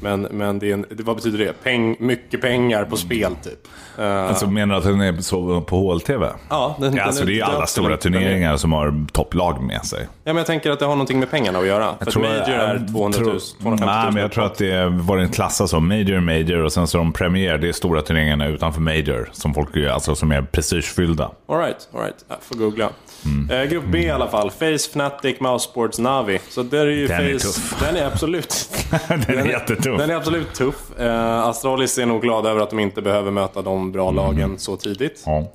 men, 0.00 0.22
men 0.22 0.58
det 0.58 0.70
är 0.70 0.74
en, 0.74 0.86
vad 0.90 1.16
betyder 1.16 1.38
det? 1.38 1.52
Peng, 1.62 1.96
mycket 1.98 2.40
pengar 2.40 2.84
på 2.84 2.96
spel 2.96 3.34
typ. 3.42 3.68
Uh, 3.98 4.04
alltså 4.04 4.46
menar 4.46 4.74
du 4.74 4.78
att 4.78 4.84
den 4.84 5.00
är 5.00 5.20
så 5.20 5.60
på 5.60 5.92
HLTV? 5.92 6.26
Ja, 6.48 6.76
den, 6.80 6.96
ja 6.96 7.02
alltså, 7.02 7.24
den 7.24 7.32
är, 7.32 7.36
det 7.36 7.40
är 7.40 7.44
alla 7.44 7.66
stora 7.66 7.96
turneringar 7.96 8.52
är... 8.52 8.56
som 8.56 8.72
har 8.72 9.06
topplag 9.12 9.62
med 9.62 9.84
sig. 9.84 10.00
Ja, 10.00 10.08
men 10.24 10.36
jag 10.36 10.46
tänker 10.46 10.70
att 10.70 10.78
det 10.78 10.84
har 10.84 10.94
någonting 10.94 11.18
med 11.18 11.30
pengarna 11.30 11.58
att 11.58 11.66
göra. 11.66 11.84
Jag 11.84 12.04
för 12.04 12.10
tror, 12.10 12.22
Major 12.22 12.50
är 12.50 12.86
200 12.92 13.20
000, 13.20 13.40
250 13.62 13.84
000. 13.84 13.94
Nej, 13.94 14.12
men 14.12 14.22
jag 14.22 14.32
tror 14.32 14.44
att 14.44 14.58
det 14.58 14.86
var 14.86 15.18
en 15.18 15.28
klassas 15.28 15.70
som 15.70 15.88
Major, 15.88 16.20
Major 16.20 16.62
och 16.62 16.72
sen 16.72 16.86
så 16.86 16.98
de 16.98 17.12
Premier, 17.12 17.58
det 17.58 17.68
är 17.68 17.72
stora 17.72 18.02
turneringarna 18.02 18.46
utanför 18.46 18.80
Major 18.80 19.28
som 19.32 19.54
folk 19.54 19.76
alltså 19.76 20.14
som 20.14 20.32
är 20.32 20.42
prestigefyllda. 20.42 21.30
Alright, 21.48 21.88
alright. 21.94 22.24
Jag 22.28 22.38
får 22.40 22.54
googla. 22.54 22.90
Mm. 23.26 23.50
Eh, 23.50 23.70
grupp 23.70 23.84
B 23.88 23.98
i 23.98 24.10
alla 24.10 24.28
fall. 24.28 24.50
Face, 24.50 24.88
Fnatic, 24.90 25.40
Mousesports, 25.40 25.98
Navi. 25.98 26.38
Så 26.48 26.62
där 26.62 26.86
är 26.86 26.90
ju 26.90 27.06
den 27.06 27.16
Face... 27.16 27.24
Är 27.24 27.38
tuff. 27.38 27.80
Den 27.80 27.96
är 27.96 28.06
absolut... 28.06 28.70
den, 29.08 29.20
den 29.20 29.38
är 29.38 29.46
jättetuff. 29.46 29.98
Den 29.98 30.10
är 30.10 30.14
absolut 30.14 30.54
tuff. 30.54 30.98
Eh, 30.98 31.38
Astralis 31.38 31.98
är 31.98 32.06
nog 32.06 32.22
glada 32.22 32.50
över 32.50 32.60
att 32.60 32.70
de 32.70 32.78
inte 32.78 33.02
behöver 33.02 33.30
möta 33.30 33.62
de 33.62 33.92
bra 33.92 34.08
mm. 34.08 34.16
lagen 34.16 34.58
så 34.58 34.76
tidigt. 34.76 35.22
Ja. 35.26 35.52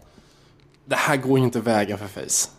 Det 0.85 0.95
här 0.95 1.17
går 1.17 1.39
ju 1.39 1.45
inte 1.45 1.59
vägen 1.59 1.97
för 1.97 2.07
Face. 2.07 2.49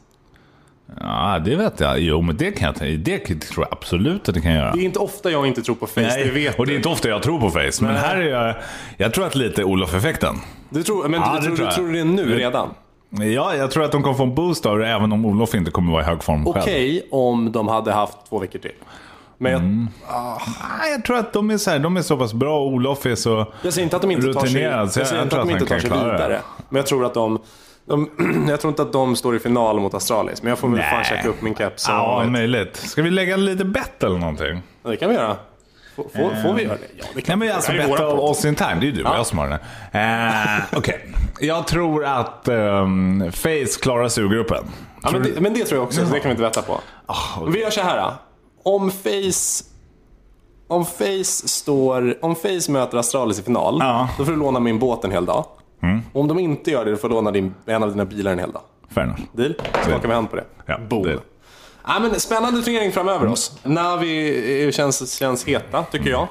Ja, 1.01 1.39
det 1.45 1.57
vet 1.57 1.81
jag. 1.81 2.01
Jo, 2.01 2.21
men 2.21 2.37
det 2.37 2.53
kan 2.53 2.75
jag 2.81 2.99
Det 2.99 3.19
tror 3.19 3.67
jag 3.67 3.79
absolut 3.79 4.29
att 4.29 4.35
det 4.35 4.41
kan 4.41 4.55
göra. 4.55 4.73
Det 4.73 4.81
är 4.81 4.85
inte 4.85 4.99
ofta 4.99 5.31
jag 5.31 5.47
inte 5.47 5.63
tror 5.63 5.75
på 5.75 5.87
Face, 5.87 6.01
Nej, 6.01 6.25
det 6.25 6.31
vet 6.31 6.59
och 6.59 6.67
det 6.67 6.73
är 6.73 6.77
inte 6.77 6.89
ofta 6.89 7.09
jag 7.09 7.23
tror 7.23 7.41
på 7.41 7.51
Face. 7.51 7.85
Men 7.85 7.97
här 7.97 8.17
är 8.17 8.29
jag... 8.29 8.55
Jag 8.97 9.15
tror 9.15 9.27
att 9.27 9.35
lite 9.35 9.65
Olof-effekten. 9.65 10.37
Du 10.71 10.83
tror, 10.83 11.09
men 11.09 11.21
ja, 11.21 11.39
du, 11.41 11.47
tror, 11.47 11.57
tror, 11.57 11.67
du 11.67 11.73
tror 11.73 11.93
det 11.93 12.05
nu 12.05 12.35
redan? 12.39 12.75
Ja, 13.21 13.55
jag 13.55 13.71
tror 13.71 13.85
att 13.85 13.93
de 13.93 14.03
kommer 14.03 14.17
få 14.17 14.23
en 14.23 14.35
boost 14.35 14.67
av 14.67 14.79
det, 14.79 14.89
även 14.89 15.13
om 15.13 15.25
Olof 15.27 15.55
inte 15.55 15.71
kommer 15.71 15.93
vara 15.93 16.03
i 16.03 16.05
hög 16.05 16.23
form 16.23 16.45
själv. 16.45 16.57
Okej 16.57 16.97
okay, 16.97 17.09
om 17.11 17.53
de 17.53 17.69
hade 17.69 17.93
haft 17.93 18.19
två 18.29 18.39
veckor 18.39 18.59
till. 18.59 18.73
Men 19.39 19.55
mm. 19.55 19.89
jag, 20.09 20.17
ah, 20.17 20.87
jag 20.91 21.05
tror 21.05 21.19
att 21.19 21.33
de 21.33 21.51
är, 21.51 21.59
så 21.59 21.71
här, 21.71 21.79
de 21.79 21.97
är 21.97 22.03
så 22.03 22.17
pass 22.17 22.35
bra 22.35 22.61
och 22.61 22.67
Olof 22.67 23.07
är 23.07 23.15
så 23.15 23.53
Jag 23.63 23.73
säger 23.73 23.85
inte 23.85 23.97
att 23.97 24.03
de 24.03 24.11
inte 24.11 24.33
tar 24.33 24.47
sig, 24.47 24.63
jag, 24.63 24.81
jag 24.81 24.93
säger 24.93 25.23
inte 25.23 25.41
att 25.41 25.49
de 25.49 25.53
inte 25.53 25.67
tar 25.67 25.79
sig 25.79 25.91
vidare. 25.91 26.41
Men 26.69 26.77
jag 26.77 26.87
tror 26.87 27.07
att 27.07 27.15
de, 27.15 27.39
de, 27.85 28.11
jag 28.49 28.61
tror 28.61 28.71
inte 28.71 28.83
att 28.83 28.93
de 28.93 29.17
står 29.17 29.37
i 29.37 29.39
final 29.39 29.81
mot 29.81 29.95
Astralis. 29.95 30.43
Men 30.43 30.51
jag 30.51 30.59
får 30.59 30.69
väl 30.69 30.83
fan 30.83 31.05
checka 31.05 31.29
upp 31.29 31.43
min 31.43 31.55
keps. 31.55 31.89
Ja, 31.89 32.25
möjligt. 32.29 32.77
Ska 32.77 33.03
vi 33.03 33.11
lägga 33.11 33.37
lite 33.37 33.65
bett 33.65 34.03
eller 34.03 34.19
någonting? 34.19 34.63
Ja, 34.83 34.91
det 34.91 34.97
kan 34.97 35.09
vi 35.09 35.15
göra. 35.15 35.37
Får, 35.97 36.03
får, 36.03 36.43
får 36.43 36.55
vi 36.55 36.63
göra 36.63 36.75
det? 36.75 36.87
Ja, 36.99 37.05
det 37.15 37.23
kan 37.23 37.39
Nej, 37.39 37.49
men 37.49 37.57
alltså 37.57 37.73
betta 37.73 38.07
av 38.07 38.21
oss 38.21 38.45
internt. 38.45 38.81
Det 38.81 38.87
är 38.87 38.89
ju 38.89 38.93
du 38.93 39.05
och 39.05 39.17
jag 39.17 39.27
som 39.27 39.39
har 39.39 39.49
den. 39.49 39.59
Eh, 39.93 40.65
Okej, 40.79 40.79
okay. 40.79 41.47
jag 41.49 41.67
tror 41.67 42.05
att 42.05 42.49
um, 42.49 43.33
Face 43.33 43.81
klarar 43.83 44.09
sig 44.09 44.25
ur 44.25 44.29
gruppen. 44.29 44.65
Ja, 45.03 45.11
men, 45.13 45.23
det, 45.23 45.41
men 45.41 45.55
det 45.55 45.65
tror 45.65 45.79
jag 45.79 45.87
också, 45.87 46.07
så 46.07 46.13
det 46.13 46.21
kan 46.21 46.29
vi 46.29 46.31
inte 46.31 46.43
veta 46.43 46.63
på. 46.63 46.81
Oh, 47.07 47.43
okay. 47.43 47.53
Vi 47.53 47.61
gör 47.61 47.71
så 47.71 47.81
här. 47.81 48.13
Om 48.63 48.91
Face 48.91 49.73
om 50.73 50.85
Face, 50.85 51.49
står, 51.49 52.25
om 52.25 52.35
Face 52.35 52.73
möter 52.73 52.99
Astralis 52.99 53.41
i 53.41 53.43
final, 53.43 53.77
ja. 53.81 54.09
då 54.19 54.25
får 54.25 54.33
du 54.33 54.39
låna 54.39 54.61
min 54.61 54.79
båt 54.79 55.05
en 55.05 55.11
hel 55.11 55.25
dag. 55.25 55.45
Mm. 55.83 56.01
Om 56.13 56.29
de 56.29 56.39
inte 56.39 56.71
gör 56.71 56.85
det, 56.85 56.91
då 56.91 56.97
får 56.97 57.09
du 57.09 57.15
låna 57.15 57.31
din, 57.31 57.55
en 57.67 57.83
av 57.83 57.91
dina 57.91 58.05
bilar 58.05 58.33
en 58.33 58.39
hel 58.39 58.53
dag. 58.53 58.63
Fair 58.89 59.05
enough. 59.05 59.21
Deal? 59.33 59.55
Skakar 59.83 60.09
vi 60.09 60.15
hand 60.15 60.31
på 60.31 60.37
det? 60.37 60.45
Ja, 60.67 60.79
Boom. 60.89 61.03
Deal. 61.03 61.21
Ja, 61.87 61.99
men 62.01 62.21
spännande 62.21 62.63
turnering 62.63 62.93
framöver 62.93 63.27
oss. 63.27 63.53
Navi 63.63 64.73
känns, 64.73 65.19
känns 65.19 65.45
heta, 65.45 65.85
tycker 65.85 66.11
jag. 66.11 66.29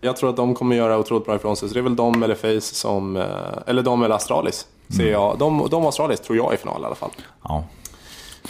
Jag 0.00 0.16
tror 0.16 0.30
att 0.30 0.36
de 0.36 0.54
kommer 0.54 0.76
göra 0.76 0.98
otroligt 0.98 1.26
bra 1.26 1.36
ifrån 1.36 1.56
sig. 1.56 1.68
Så 1.68 1.74
det 1.74 1.80
är 1.80 1.82
väl 1.82 1.96
de 1.96 2.22
eller 2.22 2.34
Face 2.34 2.74
som... 2.74 3.16
Eh, 3.16 3.24
eller 3.66 3.82
de 3.82 4.02
eller 4.02 4.14
Astralis. 4.14 4.66
Ser 4.88 5.00
mm. 5.00 5.12
jag. 5.12 5.38
De, 5.38 5.68
de 5.70 5.82
och 5.82 5.88
Astralis 5.88 6.20
tror 6.20 6.36
jag 6.36 6.54
i 6.54 6.56
final 6.56 6.82
i 6.82 6.84
alla 6.84 6.94
fall. 6.94 7.10
Ja. 7.42 7.64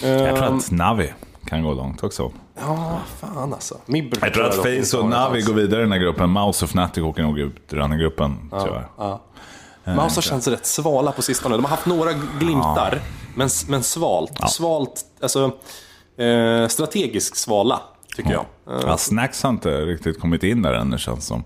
Jag 0.03 0.37
tror 0.37 0.45
att 0.45 0.71
ehm. 0.71 0.77
Navi 0.77 1.13
kan 1.47 1.63
gå 1.63 1.75
långt 1.75 2.03
också. 2.03 2.33
Ja, 2.61 2.99
fan 3.21 3.53
alltså. 3.53 3.79
Mibber 3.87 4.19
jag 4.23 4.35
tror 4.35 4.45
att 4.45 4.55
Face 4.55 4.99
och 4.99 5.09
Navi 5.09 5.43
går 5.43 5.55
vidare 5.55 5.81
i 5.81 5.83
den 5.83 5.93
här 5.93 5.99
gruppen. 5.99 6.31
Mouse 6.31 6.65
och 6.65 6.69
Fnatic 6.69 7.03
åker 7.03 7.23
nog 7.23 7.39
ut 7.39 7.73
ur 7.73 7.77
den 7.77 7.91
här 7.91 7.99
gruppen, 7.99 8.49
ja, 8.53 8.65
tyvärr. 8.65 8.89
Ja. 8.99 9.21
Mouse 9.85 10.17
har 10.17 10.23
känts 10.23 10.49
rätt 10.49 10.67
svala 10.67 11.13
på 11.13 11.23
sistone. 11.23 11.57
De 11.57 11.65
har 11.65 11.71
haft 11.71 11.87
några 11.87 12.13
glimtar, 12.13 12.93
ja. 12.93 12.99
men, 13.35 13.49
men 13.69 13.83
svalt. 13.83 14.33
Ja. 14.41 14.49
Svalt, 14.49 15.05
alltså 15.23 15.53
eh, 16.19 16.69
strategisk 16.69 17.37
svala. 17.37 17.83
tycker 18.17 18.33
jag. 18.33 18.47
Ja, 18.67 18.97
Snacks 18.97 19.43
har 19.43 19.51
inte 19.51 19.81
riktigt 19.81 20.21
kommit 20.21 20.43
in 20.43 20.63
där 20.63 20.73
än, 20.73 20.91
det 20.91 20.99
känns 20.99 21.27
som. 21.27 21.43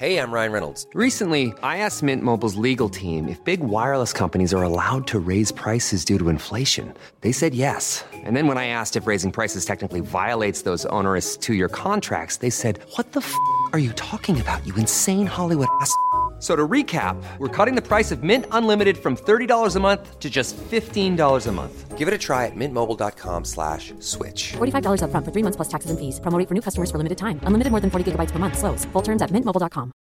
Hey, 0.00 0.16
I'm 0.16 0.32
Ryan 0.32 0.52
Reynolds. 0.52 0.86
Recently, 0.94 1.52
I 1.62 1.76
asked 1.86 2.02
Mint 2.02 2.22
Mobile's 2.24 2.56
legal 2.56 2.88
team 2.88 3.28
if 3.28 3.44
big 3.44 3.60
wireless 3.60 4.14
companies 4.14 4.54
are 4.54 4.62
allowed 4.62 5.06
to 5.08 5.18
raise 5.18 5.52
prices 5.52 6.06
due 6.06 6.18
to 6.18 6.30
inflation. 6.30 6.94
They 7.20 7.32
said 7.32 7.54
yes. 7.54 8.02
And 8.24 8.34
then 8.34 8.46
when 8.46 8.56
I 8.56 8.68
asked 8.68 8.96
if 9.02 9.06
raising 9.06 9.30
prices 9.30 9.66
technically 9.66 10.00
violates 10.00 10.62
those 10.62 10.86
onerous 10.86 11.36
two 11.36 11.52
year 11.52 11.68
contracts, 11.68 12.38
they 12.38 12.48
said, 12.50 12.78
What 12.96 13.12
the 13.12 13.20
f 13.20 13.34
are 13.74 13.78
you 13.78 13.92
talking 13.92 14.40
about, 14.40 14.66
you 14.66 14.74
insane 14.76 15.26
Hollywood 15.26 15.68
ass? 15.82 15.92
So 16.40 16.56
to 16.56 16.66
recap, 16.66 17.22
we're 17.38 17.48
cutting 17.48 17.74
the 17.74 17.86
price 17.86 18.10
of 18.10 18.22
Mint 18.22 18.46
Unlimited 18.50 18.96
from 18.96 19.14
$30 19.14 19.76
a 19.76 19.80
month 19.80 20.18
to 20.18 20.30
just 20.30 20.56
$15 20.56 21.46
a 21.46 21.52
month. 21.52 21.98
Give 21.98 22.08
it 22.08 22.14
a 22.14 22.18
try 22.18 22.46
at 22.46 22.56
mintmobile.com 22.56 23.44
slash 23.44 23.92
switch. 24.00 24.52
$45 24.56 25.02
upfront 25.04 25.24
for 25.26 25.32
three 25.32 25.42
months 25.44 25.56
plus 25.56 25.68
taxes 25.68 25.90
and 25.90 25.98
fees. 26.00 26.18
Promo 26.20 26.48
for 26.48 26.54
new 26.54 26.62
customers 26.62 26.90
for 26.90 26.96
limited 26.96 27.18
time. 27.18 27.40
Unlimited 27.44 27.70
more 27.70 27.80
than 27.80 27.90
40 27.90 28.12
gigabytes 28.12 28.32
per 28.32 28.38
month. 28.38 28.56
Slows. 28.56 28.86
Full 28.92 29.02
terms 29.02 29.22
at 29.22 29.30
mintmobile.com. 29.30 29.92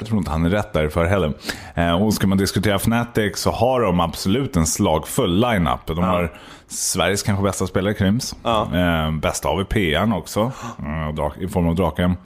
Jag 0.00 0.08
tror 0.08 0.18
inte 0.18 0.30
han 0.30 0.46
är 0.46 0.50
rätt 0.50 0.72
därför 0.72 1.04
heller. 1.04 1.34
Eh, 1.74 2.02
och 2.02 2.14
ska 2.14 2.26
man 2.26 2.38
diskutera 2.38 2.74
Fnatic 2.74 3.38
så 3.38 3.50
har 3.50 3.80
de 3.80 4.00
absolut 4.00 4.56
en 4.56 4.66
slagfull 4.66 5.40
lineup. 5.40 5.86
De 5.86 5.98
har 5.98 6.38
Sveriges 6.66 7.22
kanske 7.22 7.42
bästa 7.42 7.66
spelare, 7.66 7.94
Krims. 7.94 8.34
Eh, 8.44 9.12
bästa 9.12 9.48
AVP-an 9.48 10.12
också, 10.12 10.40
eh, 10.78 11.42
i 11.44 11.48
form 11.48 11.68
av 11.68 11.74
Draken. 11.74 12.16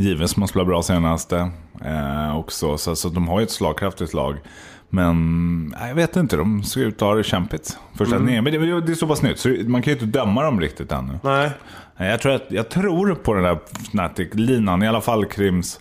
Given 0.00 0.28
som 0.28 0.42
har 0.42 0.48
spelat 0.48 0.66
bra 0.66 0.82
senaste. 0.82 1.50
Eh, 1.84 2.38
också, 2.38 2.78
så, 2.78 2.96
så 2.96 3.08
de 3.08 3.28
har 3.28 3.40
ju 3.40 3.44
ett 3.44 3.50
slagkraftigt 3.50 4.14
lag. 4.14 4.36
Men 4.88 5.66
nej, 5.66 5.88
jag 5.88 5.94
vet 5.94 6.16
inte, 6.16 6.36
de 6.36 6.62
ser 6.62 6.80
ut 6.80 6.94
att 6.94 7.08
ha 7.08 7.14
det 7.14 7.24
kämpigt. 7.24 7.78
Första 7.94 8.16
mm. 8.16 8.44
Men 8.44 8.52
det, 8.52 8.80
det 8.80 8.92
är 8.92 8.94
så 8.94 9.06
pass 9.06 9.22
nytt, 9.22 9.38
så 9.38 9.48
man 9.48 9.82
kan 9.82 9.92
ju 9.92 10.00
inte 10.00 10.18
döma 10.18 10.42
dem 10.42 10.60
riktigt 10.60 10.92
ännu. 10.92 11.18
Nej. 11.22 11.50
Jag 11.96 12.20
tror, 12.20 12.32
att, 12.32 12.46
jag 12.48 12.68
tror 12.68 13.14
på 13.14 13.34
den 13.34 13.42
där 13.42 13.58
Fnatic-linan, 13.90 14.82
i 14.82 14.88
alla 14.88 15.00
fall 15.00 15.24
Krims. 15.24 15.80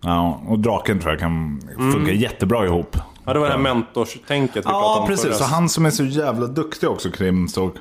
Ja, 0.00 0.40
och 0.46 0.58
Draken 0.58 1.00
tror 1.00 1.12
jag 1.12 1.20
kan 1.20 1.60
funka 1.76 2.12
jättebra 2.12 2.66
ihop. 2.66 2.96
Ja, 3.24 3.32
det 3.32 3.38
var 3.38 3.46
det 3.46 3.52
här 3.52 3.60
mentorstänket 3.60 4.56
vi 4.56 4.62
pratade 4.62 4.84
Ja, 4.84 5.00
om 5.00 5.06
precis. 5.06 5.24
förra. 5.24 5.34
Så 5.34 5.44
han 5.44 5.68
som 5.68 5.86
är 5.86 5.90
så 5.90 6.04
jävla 6.04 6.46
duktig 6.46 6.88
också, 6.88 7.10
Krims, 7.10 7.56
och 7.56 7.76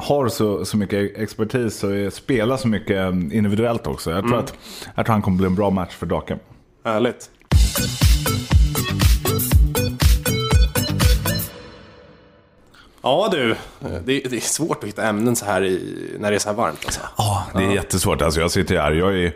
har 0.00 0.28
så, 0.28 0.64
så 0.64 0.76
mycket 0.76 1.16
expertis 1.18 1.84
och 1.84 2.12
spelar 2.12 2.56
så 2.56 2.68
mycket 2.68 3.12
individuellt 3.12 3.86
också. 3.86 4.10
Jag 4.10 4.28
tror, 4.28 4.38
att, 4.38 4.54
jag 4.94 5.06
tror 5.06 5.12
han 5.12 5.22
kommer 5.22 5.36
bli 5.36 5.46
en 5.46 5.54
bra 5.54 5.70
match 5.70 5.92
för 5.94 6.06
Draken. 6.06 6.38
Härligt. 6.84 7.30
Ja 13.02 13.28
du, 13.32 13.56
det, 13.80 13.98
det 14.04 14.36
är 14.36 14.40
svårt 14.40 14.78
att 14.82 14.88
hitta 14.88 15.02
ämnen 15.08 15.36
så 15.36 15.44
här 15.44 15.64
i, 15.64 15.96
när 16.18 16.30
det 16.30 16.36
är 16.36 16.38
så 16.38 16.48
här 16.48 16.56
varmt 16.56 16.80
alltså. 16.84 17.00
Ja, 17.16 17.46
det 17.54 17.64
är 17.64 17.70
jättesvårt. 17.70 18.22
Alltså, 18.22 18.40
jag 18.40 18.50
sitter 18.50 18.76
här, 18.76 18.92
jag 18.92 19.18
är 19.18 19.32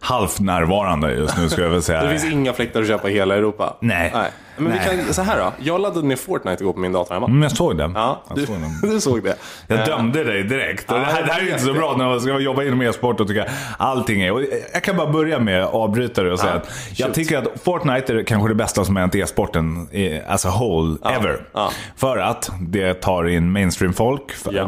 halvt 0.00 0.40
närvarande 0.40 1.14
just 1.14 1.38
nu 1.38 1.48
ska 1.48 1.62
jag 1.62 1.70
väl 1.70 1.82
säga. 1.82 2.02
Det 2.04 2.18
finns 2.18 2.32
inga 2.32 2.52
fläktar 2.52 2.80
att 2.80 2.88
köpa 2.88 3.10
i 3.10 3.12
hela 3.12 3.36
Europa. 3.36 3.76
Nej. 3.80 4.12
Men 4.58 4.72
vi 4.72 4.78
kan, 4.78 5.14
så 5.14 5.22
här 5.22 5.38
då. 5.38 5.52
Jag 5.58 5.80
laddade 5.80 6.06
ner 6.06 6.16
Fortnite 6.16 6.62
igår 6.64 6.72
på 6.72 6.78
min 6.80 6.92
dator 6.92 7.14
hemma. 7.14 7.26
Men 7.26 7.42
jag 7.42 7.52
såg 7.52 7.76
det. 7.78 7.90
Ja, 7.94 8.22
jag 8.28 8.38
du, 8.38 8.46
såg 8.46 8.56
det. 8.82 8.88
du 8.92 9.00
såg 9.00 9.22
det. 9.24 9.36
Jag 9.66 9.86
dömde 9.86 10.24
dig 10.24 10.42
direkt. 10.44 10.84
Ja, 10.88 10.94
det, 10.94 11.04
här, 11.04 11.22
det 11.26 11.32
här 11.32 11.40
är 11.40 11.44
ju 11.44 11.50
inte 11.50 11.62
så 11.64 11.72
bra 11.72 11.94
när 11.98 12.04
man 12.06 12.20
ska 12.20 12.38
jobba 12.38 12.62
inom 12.64 12.82
e-sport 12.82 13.20
och 13.20 13.28
tycka 13.28 13.44
allting 13.78 14.22
är... 14.22 14.32
Och 14.32 14.42
jag 14.72 14.82
kan 14.84 14.96
bara 14.96 15.12
börja 15.12 15.38
med 15.38 15.64
att 15.64 15.74
avbryta 15.74 16.22
det 16.22 16.32
och 16.32 16.38
säga 16.40 16.52
Ja, 16.52 16.58
att 16.58 16.98
jag 16.98 17.14
tycker 17.14 17.38
att 17.38 17.48
Fortnite 17.64 18.12
är 18.14 18.22
kanske 18.22 18.48
det 18.48 18.54
bästa 18.54 18.84
som 18.84 18.96
hänt 18.96 19.14
e-sporten 19.14 19.88
as 20.28 20.46
a 20.46 20.50
whole 20.58 20.96
ever. 21.04 21.40
ja. 21.52 21.70
För 21.96 22.18
att 22.18 22.50
det 22.60 22.94
tar 22.94 23.28
in 23.28 23.52
mainstream-folk. 23.52 24.22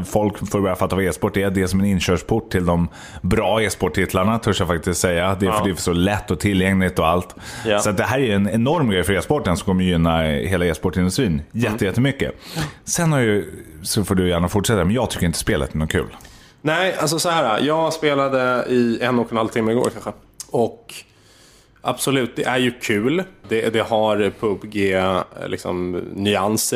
Folk 0.06 0.50
får 0.50 0.60
börja 0.60 0.76
fatta 0.76 0.96
vad 0.96 1.04
e-sport 1.04 1.36
är. 1.36 1.50
Det 1.50 1.62
är 1.62 1.66
som 1.66 1.80
en 1.80 1.86
inkörsport 1.86 2.50
till 2.52 2.66
de 2.66 2.88
bra 3.22 3.62
e-sporttitlarna, 3.62 4.38
törs 4.38 4.58
jag 4.60 4.68
faktiskt 4.68 5.00
säga. 5.00 5.36
Det 5.40 5.46
är 5.46 5.52
för 5.52 5.64
det 5.64 5.70
är 5.70 5.74
så 5.74 5.92
lätt 5.92 6.30
och 6.30 6.40
tillgängligt 6.40 6.98
och 6.98 7.06
allt. 7.06 7.34
Så 7.80 7.90
det 7.92 8.04
här 8.04 8.18
är 8.18 8.34
en 8.34 8.48
enorm 8.50 8.90
grej 8.90 9.04
för 9.04 9.12
e-sporten 9.12 9.56
som 9.56 9.64
kommer 9.66 9.79
gynna 9.86 10.22
hela 10.22 10.66
e-sportindustrin 10.66 11.32
Mm. 11.32 11.44
jätte, 11.52 11.84
jättemycket. 11.84 12.34
Sen 12.84 13.12
har 13.12 13.20
ju, 13.20 13.52
så 13.82 14.04
får 14.04 14.14
du 14.14 14.28
gärna 14.28 14.48
fortsätta, 14.48 14.84
men 14.84 14.94
jag 14.94 15.10
tycker 15.10 15.26
inte 15.26 15.38
spelet 15.38 15.74
är 15.74 15.78
något 15.78 15.90
kul. 15.92 16.16
Nej, 16.62 16.94
alltså 17.00 17.18
så 17.18 17.28
här. 17.30 17.60
Jag 17.60 17.92
spelade 17.92 18.64
i 18.68 18.98
en 19.02 19.18
och 19.18 19.30
en 19.30 19.36
halv 19.36 19.48
timme 19.48 19.72
igår 19.72 19.90
kanske. 19.92 20.12
Och 20.50 20.94
absolut, 21.80 22.36
det 22.36 22.44
är 22.44 22.58
ju 22.58 22.70
kul. 22.70 23.22
Det, 23.48 23.70
det 23.70 23.80
har 23.80 24.30
PubG 24.40 24.92
eh, 24.94 25.22
liksom, 25.46 26.02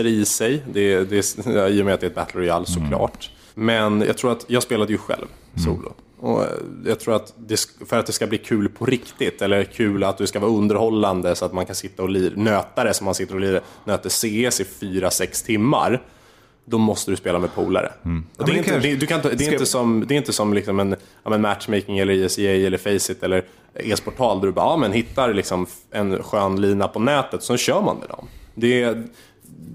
i 0.07 0.25
sig. 0.25 0.63
Det, 0.73 1.05
det, 1.05 1.47
I 1.71 1.83
och 1.83 1.85
med 1.85 1.95
att 1.95 2.01
det 2.01 2.07
är 2.07 2.11
ett 2.11 2.15
Battle 2.15 2.41
Royale 2.41 2.67
såklart. 2.67 3.31
Men 3.55 4.01
jag 4.07 4.19
tror 4.19 4.33
att 4.33 4.45
jag 4.49 4.63
spelade 4.63 4.93
ju 4.93 4.99
själv 4.99 5.27
solo. 5.65 5.93
Och 6.25 6.45
jag 6.85 7.01
tror 7.01 7.17
att 7.17 7.35
det, 7.37 7.61
för 7.89 7.99
att 7.99 8.07
det 8.07 8.13
ska 8.13 8.27
bli 8.27 8.39
kul 8.39 8.69
på 8.69 8.87
riktigt, 8.87 9.43
eller 9.43 9.65
kul 9.65 10.05
att 10.05 10.19
det 10.19 10.27
ska 10.27 10.41
vara 10.41 10.51
underhållande 10.51 11.35
så 11.35 11.45
att 11.45 11.53
man 11.53 11.67
kan 11.67 11.75
sitta 11.75 12.03
och 12.03 12.09
lir, 12.09 12.33
nöta 12.37 12.85
det 12.85 12.95
som 12.95 13.05
man 13.05 13.15
sitter 13.15 13.35
och 13.35 13.41
lir, 13.41 13.61
nöter 13.85 14.11
CS 14.11 14.61
i 14.61 14.65
4-6 14.81 15.47
timmar. 15.47 16.03
Då 16.65 16.79
måste 16.79 17.11
du 17.11 17.17
spela 17.17 17.39
med 17.39 17.55
polare. 17.55 17.93
Det, 18.03 18.43
är 18.53 18.57
inte, 18.57 18.71
kanske- 18.71 18.89
det, 18.89 18.97
du 18.97 19.07
kan 19.07 19.17
inte, 19.17 19.29
det, 19.29 19.35
är 19.35 19.47
Ska- 19.47 19.53
inte 19.53 19.67
som, 19.67 20.05
det 20.09 20.15
är 20.15 20.17
inte 20.17 20.33
som 20.33 20.55
liksom 20.55 20.81
en, 20.81 20.97
ja, 21.25 21.39
matchmaking 21.39 21.99
eller 21.99 22.15
ISEA 22.15 22.67
eller 22.67 22.79
Faceit 22.79 23.23
eller 23.23 23.45
e-sportal 23.75 24.41
där 24.41 24.47
du 24.47 24.53
bara 24.53 24.67
ja, 24.67 24.77
men 24.77 24.93
hittar 24.93 25.35
liksom 25.35 25.67
en 25.91 26.23
skön 26.23 26.61
lina 26.61 26.89
på 26.89 26.99
nätet 26.99 27.43
så 27.43 27.57
kör 27.57 27.83
man 27.83 27.97
med 27.97 28.09
dem. 28.09 28.29
Det, 28.55 28.97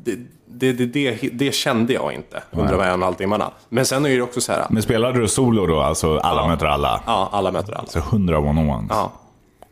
det, 0.03 0.15
det, 0.45 0.73
det, 0.73 0.85
det, 0.85 1.29
det 1.33 1.51
kände 1.51 1.93
jag 1.93 2.13
inte 2.13 2.43
under 2.51 2.71
de 2.71 2.79
här 2.79 2.87
en 2.87 2.91
och 2.91 2.97
en 2.97 3.01
halv 3.01 3.13
timmarna. 3.13 3.51
Men 3.69 3.85
sen 3.85 4.05
är 4.05 4.09
det 4.09 4.21
också 4.21 4.41
så 4.41 4.51
här, 4.51 4.65
Men 4.69 4.83
spelade 4.83 5.19
du 5.19 5.27
solo 5.27 5.67
då? 5.67 5.79
Alltså 5.79 6.17
alla 6.17 6.47
möter 6.47 6.65
alla? 6.65 7.01
ja, 7.05 7.29
alla 7.31 7.51
möter 7.51 7.73
alla. 7.73 7.87
Så 7.87 7.99
100 7.99 8.37
one-on-ones? 8.37 8.87
Ja. 8.89 9.11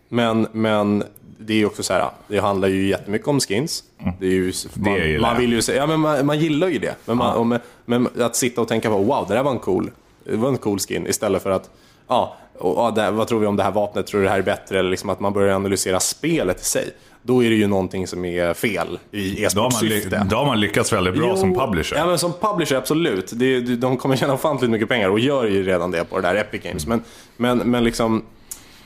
Men, 0.10 0.48
men 0.52 1.04
det 1.40 1.54
är 1.54 1.58
ju 1.58 1.66
också 1.66 1.84
så 1.84 1.94
här, 1.94 2.10
det 2.28 2.40
handlar 2.40 2.68
ju 2.68 2.88
jättemycket 2.88 3.28
om 3.28 3.40
skins. 3.40 3.84
Det 4.20 4.26
är 4.26 4.32
ju, 4.32 4.54
man, 4.74 4.94
gillar 4.94 5.20
man 5.22 5.32
jag. 5.32 5.42
vill 5.42 5.54
ju 5.54 5.74
ja 5.76 5.88
men 5.88 6.00
man, 6.00 6.26
man 6.26 6.40
gillar 6.40 6.68
ju 6.68 6.80
det. 6.80 6.96
Men, 7.06 7.18
man, 7.18 7.36
och 7.36 7.48
med, 7.48 7.62
men 7.86 8.10
att 8.20 8.36
sitta 8.36 8.62
och 8.62 8.68
tänka 8.68 8.90
på, 8.90 8.98
wow, 8.98 9.26
det 9.28 9.34
där 9.34 9.44
var 9.44 9.52
en 9.52 9.60
cool, 9.60 9.92
det 10.24 10.36
var 10.36 10.50
en 10.50 10.58
cool 10.58 10.80
skin. 10.80 11.08
Istället 11.08 11.44
för 11.44 11.52
att, 11.52 11.70
ja, 12.08 12.36
och, 12.60 12.78
ja 12.78 12.92
det, 12.92 13.12
vad 13.12 13.28
tror 13.28 13.40
vi 13.40 13.46
om 13.48 13.56
det 13.56 13.64
här 13.64 13.72
vapnet? 13.72 14.08
Tror 14.08 14.20
du 14.20 14.26
det 14.26 14.32
här 14.32 14.38
är 14.38 14.44
bättre? 14.44 14.80
Eller 14.80 14.90
liksom 14.90 15.10
att 15.10 15.20
man 15.20 15.34
börjar 15.34 15.56
analysera 15.56 16.00
spelet 16.00 16.62
i 16.62 16.66
sig. 16.66 16.92
Då 17.24 17.44
är 17.44 17.50
det 17.50 17.56
ju 17.56 17.68
någonting 17.68 18.08
som 18.08 18.26
är 18.26 18.54
fel 18.54 19.00
i 19.12 19.36
Då 19.36 19.42
e-sportsyfte. 19.46 20.10
ly- 20.10 20.30
då 20.30 20.36
har 20.36 20.46
man 20.46 20.60
lyckats 20.60 20.94
väldigt 20.94 21.14
bra 21.16 21.28
Jo, 21.30 21.38
som 21.38 21.54
publisher. 21.56 21.98
Ja, 21.98 22.06
men 22.06 22.20
som 22.20 22.34
publisher, 22.42 22.76
absolut. 22.76 23.32
Det, 23.36 23.60
de 23.60 23.98
kommer 23.98 24.16
tjäna 24.16 24.34
ofantligt 24.34 24.72
mycket 24.72 24.90
pengar 24.90 25.10
och 25.10 25.20
gör 25.20 25.46
ju 25.46 25.64
redan 25.64 25.92
det 25.92 26.04
på 26.04 26.16
det 26.16 26.28
där 26.28 26.36
Epic 26.36 26.62
Games. 26.64 26.88
Men, 26.88 27.04
men, 27.38 27.58
men 27.58 27.84
liksom, 27.84 28.24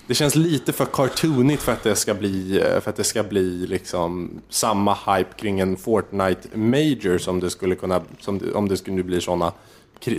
det 0.08 0.14
känns 0.14 0.36
lite 0.36 0.74
för 0.74 0.86
cartoonigt 0.86 1.62
för 1.64 1.72
att 1.72 1.84
det 1.84 1.96
ska 1.96 2.14
bli, 2.14 2.64
för 2.82 2.90
att 2.90 2.96
det 2.96 3.04
ska 3.04 3.24
bli 3.24 3.68
liksom 3.68 4.30
samma 4.50 4.94
hype 4.94 5.30
kring 5.38 5.60
en 5.60 5.78
Fortnite 5.78 6.58
Major 6.58 7.18
som 7.18 7.40
det 7.40 7.50
skulle 7.50 7.76
kunna, 7.76 8.02
som 8.20 8.40
det, 8.40 8.54
om 8.54 8.68
det 8.70 8.78
skulle 8.78 9.04
bli 9.04 9.22
sådana 9.22 9.52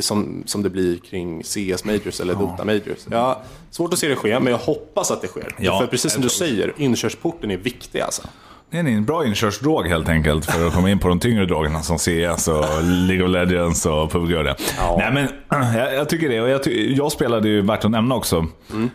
som, 0.01 0.43
som 0.47 0.63
det 0.63 0.71
blir 0.71 0.99
kring 0.99 1.43
CS 1.43 1.85
Majors 1.85 2.21
eller 2.21 2.35
Dota 2.35 2.65
Majors. 2.65 3.07
Ja, 3.11 3.43
svårt 3.71 3.93
att 3.93 3.99
se 3.99 4.09
det 4.09 4.17
ske, 4.17 4.41
men 4.41 4.51
jag 4.51 4.59
hoppas 4.59 5.11
att 5.11 5.23
det 5.23 5.29
sker. 5.29 5.55
Ja, 5.59 5.81
för 5.81 5.87
precis 5.87 6.13
som 6.13 6.23
du 6.23 6.29
säger, 6.29 6.75
inkörsporten 6.77 7.51
är 7.51 7.57
viktig 7.57 8.01
alltså. 8.01 8.23
Det 8.73 8.79
är 8.79 8.85
en 8.89 9.05
bra 9.05 9.27
inkörsdrog 9.27 9.87
helt 9.87 10.09
enkelt 10.09 10.45
för 10.47 10.67
att 10.67 10.73
komma 10.75 10.91
in 10.91 10.99
på 10.99 11.09
de 11.09 11.21
tyngre 11.21 11.47
drogerna 11.47 11.83
som 11.83 11.99
CS 11.99 12.49
och 12.49 12.65
League 12.83 13.25
of 13.25 13.31
Legends 13.31 13.87
och 13.87 14.11
PubG 14.13 14.37
och 14.37 14.45
det. 14.45 14.57
Ja. 14.79 14.97
Nej 14.99 15.13
men 15.13 15.29
jag, 15.79 15.95
jag 15.95 16.09
tycker 16.09 16.29
det. 16.29 16.41
Och 16.41 16.49
jag, 16.49 16.61
jag 16.97 17.13
spelade 17.13 17.49
ju, 17.49 17.61
värt 17.63 17.85
att 17.85 17.91
nämna 17.91 18.15
också, 18.15 18.47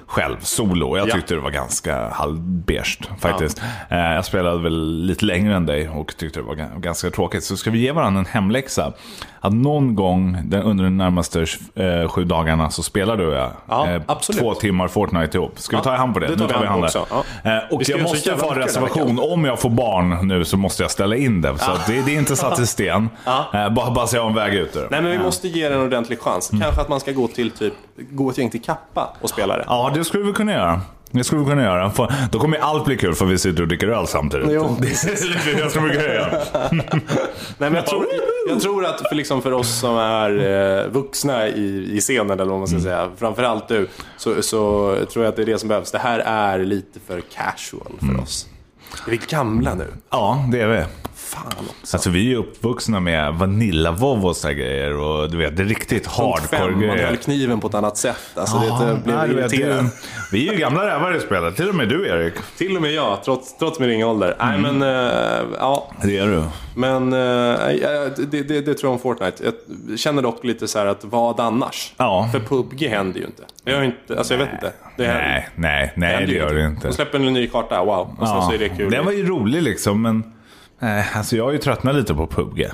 själv, 0.07 0.35
solo. 0.41 0.87
Jag 0.87 0.97
Mm. 0.97 1.09
Ja. 1.09 1.15
tyckte 1.15 1.33
det 1.35 1.39
var 1.41 1.51
ganska 1.51 2.09
halvbeige 2.09 2.99
faktiskt. 3.19 3.61
Eh, 3.89 3.97
Jag 3.99 4.25
spelade 4.25 4.61
väl 4.63 5.01
lite 5.05 5.25
längre 5.25 5.55
än 5.55 5.65
dig 5.65 5.89
och 5.89 6.17
tyckte 6.17 6.39
det 6.39 6.43
var 6.45 6.55
ga- 6.55 6.79
ganska 6.79 7.09
tråkigt. 7.09 7.43
Så 7.43 7.57
ska 7.57 7.71
vi 7.71 7.79
ge 7.79 7.91
varandra 7.91 8.19
en 8.19 8.25
hemläxa. 8.25 8.93
Att 9.39 9.53
någon 9.53 9.95
gång 9.95 10.37
under 10.63 10.83
de 10.83 10.97
närmaste 10.97 11.45
eh, 11.75 12.09
sju 12.09 12.23
dagarna 12.23 12.69
så 12.69 12.83
spelar 12.83 13.17
du 13.17 13.27
och 13.27 13.33
jag 13.35 13.51
Ja, 13.67 13.87
eh, 13.89 14.17
två 14.39 14.53
timmar 14.53 14.87
Fortnite 14.87 15.37
ihop. 15.37 15.59
Ska 15.59 15.75
vi 15.75 15.79
Ja, 15.79 15.83
ta 15.83 15.93
i 15.93 15.97
hand 15.97 16.13
på 16.13 16.19
det? 16.19 16.27
det 16.27 16.37
tar 16.37 16.47
Nu 16.47 16.61
vi 16.61 16.67
hand 16.67 16.81
på. 16.93 17.05
Ja. 17.09 17.23
Eh, 17.51 17.57
Och 17.75 17.89
jag 17.89 18.01
måste 18.01 18.37
få 18.37 18.51
en 18.51 18.57
reservation. 18.57 19.19
Om 19.31 19.45
jag 19.45 19.59
får 19.59 19.66
barn 19.69 20.27
nu 20.27 20.45
så 20.45 20.57
måste 20.57 20.83
jag 20.83 20.91
ställa 20.91 21.15
in 21.15 21.41
det. 21.41 21.57
Så 21.57 21.71
det, 21.87 22.01
det 22.05 22.15
är 22.15 22.19
inte 22.19 22.35
satt 22.35 22.59
i 22.59 22.67
sten. 22.67 23.09
Eh, 23.25 23.69
bara, 23.69 23.91
bara 23.91 24.19
har 24.21 24.27
en 24.27 24.35
väg 24.35 24.53
ut 24.53 24.75
ur. 24.75 24.87
Nej 24.91 25.01
men 25.01 25.11
vi 25.11 25.19
måste 25.19 25.47
ge 25.47 25.69
den 25.69 25.79
en 25.79 25.85
ordentlig 25.85 26.19
chans. 26.19 26.49
Kanske 26.49 26.81
att 26.81 26.89
man 26.89 26.99
ska 26.99 27.11
gå 27.11 27.27
till 27.27 27.51
typ, 27.51 27.73
gå 28.11 28.29
ett 28.29 28.37
gäng 28.37 28.49
till 28.49 28.61
Kappa 28.61 29.13
och 29.21 29.29
spela 29.29 29.57
det. 29.57 29.63
Ja, 29.67 29.91
det 29.95 30.03
skulle 30.03 30.23
vi 30.23 30.33
kunna 30.33 30.51
göra. 30.51 30.81
Det 31.11 31.23
skulle 31.23 31.41
vi 31.41 31.47
kunna 31.47 31.63
göra. 31.63 31.89
För, 31.89 32.13
då 32.31 32.39
kommer 32.39 32.57
allt 32.57 32.85
bli 32.85 32.97
kul 32.97 33.15
för 33.15 33.25
vi 33.25 33.37
sitter 33.37 33.61
och 33.61 33.67
dricker 33.67 33.87
öl 33.87 34.07
samtidigt. 34.07 34.47
Jo, 34.51 34.77
det 34.79 34.87
är 34.87 35.63
det 35.63 35.69
som. 35.69 35.87
Nej, 37.57 37.69
men 37.69 37.73
jag, 37.73 37.85
tror, 37.85 38.05
jag 38.49 38.61
tror 38.61 38.85
att 38.85 39.07
för, 39.09 39.15
liksom 39.15 39.41
för 39.41 39.51
oss 39.51 39.79
som 39.79 39.97
är 39.97 40.29
eh, 40.83 40.87
vuxna 40.91 41.47
i, 41.47 41.97
i 41.97 42.01
scenen, 42.01 42.39
eller 42.39 42.51
vad 42.51 42.59
man 42.59 42.67
ska 42.67 42.79
säga, 42.79 43.09
framförallt 43.17 43.67
du, 43.67 43.87
så, 44.17 44.41
så 44.41 44.95
tror 45.13 45.25
jag 45.25 45.29
att 45.29 45.35
det 45.35 45.41
är 45.41 45.45
det 45.45 45.59
som 45.59 45.69
behövs. 45.69 45.91
Det 45.91 45.99
här 45.99 46.19
är 46.19 46.59
lite 46.59 46.99
för 47.07 47.21
casual 47.21 47.91
för 47.99 48.23
oss. 48.23 48.47
Är 49.07 49.11
vi 49.11 49.17
gamla 49.17 49.75
nu? 49.75 49.87
Ja, 50.09 50.45
det 50.51 50.61
är 50.61 50.67
vi. 50.67 50.85
Fan 51.43 51.65
också. 51.81 51.95
Alltså 51.97 52.09
vi 52.09 52.33
är 52.33 52.37
uppvuxna 52.37 52.99
med 52.99 53.33
Vanilla-Vovos 53.33 54.29
och 54.29 54.35
så 54.35 54.47
här 54.47 54.55
grejer 54.55 54.97
och 54.97 55.31
du 55.31 55.37
vet, 55.37 55.57
det 55.57 55.63
är 55.63 55.67
riktigt 55.67 56.07
fem, 56.07 56.25
man 56.25 56.31
hardcore-grejer. 56.31 57.07
höll 57.07 57.17
kniven 57.17 57.59
på 57.59 57.67
ett 57.67 57.73
annat 57.73 57.97
sätt. 57.97 58.17
Alltså, 58.35 58.57
Ja, 58.67 58.85
det, 58.85 59.03
blev 59.03 59.15
nej, 59.17 59.29
du 59.29 59.35
vet, 59.35 59.53
Vi 60.31 60.47
är 60.47 60.53
ju 60.53 60.59
gamla 60.59 60.85
rävar 60.85 61.15
i 61.17 61.19
spelet, 61.19 61.55
till 61.55 61.69
och 61.69 61.75
med 61.75 61.89
du 61.89 62.07
Erik. 62.07 62.33
Till 62.57 62.75
och 62.75 62.81
med 62.81 62.91
jag, 62.91 63.23
trots, 63.23 63.57
trots 63.57 63.79
min 63.79 63.89
ringa 63.89 64.07
ålder. 64.07 64.35
Mm. 64.39 64.61
Nej, 64.61 64.71
men 64.73 64.81
eh, 64.81 65.45
ja. 65.59 65.91
Det 66.03 66.17
är 66.17 66.27
du. 66.27 66.43
Men 66.75 67.11
ja, 67.81 68.09
det, 68.17 68.41
det, 68.41 68.61
det 68.61 68.73
tror 68.73 68.77
jag 68.83 68.91
om 68.91 68.99
Fortnite. 68.99 69.43
Jag 69.43 69.99
känner 69.99 70.21
dock 70.21 70.43
lite 70.43 70.67
så 70.67 70.79
här 70.79 70.85
att 70.85 71.03
vad 71.05 71.39
annars? 71.39 71.93
Ja. 71.97 72.29
För 72.31 72.39
PubG 72.39 72.81
händer 72.83 73.19
ju 73.19 73.25
inte. 73.25 73.43
Jag, 73.63 73.85
inte, 73.85 74.17
alltså 74.17 74.33
jag 74.33 74.39
vet 74.39 74.53
inte. 74.53 74.73
Det 74.97 75.07
Nej, 75.07 75.49
nej, 75.55 75.93
nej 75.95 76.25
det 76.25 76.33
gör 76.33 76.53
det 76.53 76.65
inte. 76.65 76.87
De 76.87 76.93
släpper 76.93 77.17
en 77.19 77.33
ny 77.33 77.47
karta, 77.47 77.83
wow. 77.83 78.15
Och 78.19 78.27
sen 78.27 78.41
så 78.41 78.51
är 78.53 78.57
det 78.57 78.69
kul. 78.69 78.91
Den 78.91 79.05
var 79.05 79.11
ju 79.11 79.27
rolig 79.27 79.61
liksom, 79.63 80.01
men... 80.01 80.33
Eh, 80.79 81.17
alltså 81.17 81.37
jag 81.37 81.43
har 81.43 81.51
ju 81.51 81.57
tröttnat 81.57 81.95
lite 81.95 82.13
på 82.13 82.27
PubG. 82.27 82.67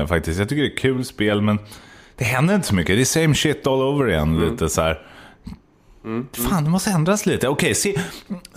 Eh, 0.00 0.06
faktiskt. 0.06 0.38
Jag 0.38 0.48
tycker 0.48 0.62
det 0.62 0.72
är 0.72 0.76
kul 0.76 1.04
spel, 1.04 1.40
men 1.42 1.58
det 2.16 2.24
händer 2.24 2.54
inte 2.54 2.66
så 2.66 2.74
mycket. 2.74 2.96
Det 2.96 3.00
är 3.00 3.04
same 3.04 3.34
shit 3.34 3.66
all 3.66 3.82
over 3.82 4.08
igen. 4.10 4.36
Mm. 4.36 4.50
Lite 4.50 4.68
så 4.68 4.80
här. 4.82 5.00
Fan, 6.50 6.64
det 6.64 6.70
måste 6.70 6.90
ändras 6.90 7.26
lite. 7.26 7.48
Okej, 7.48 7.74
C- 7.74 7.94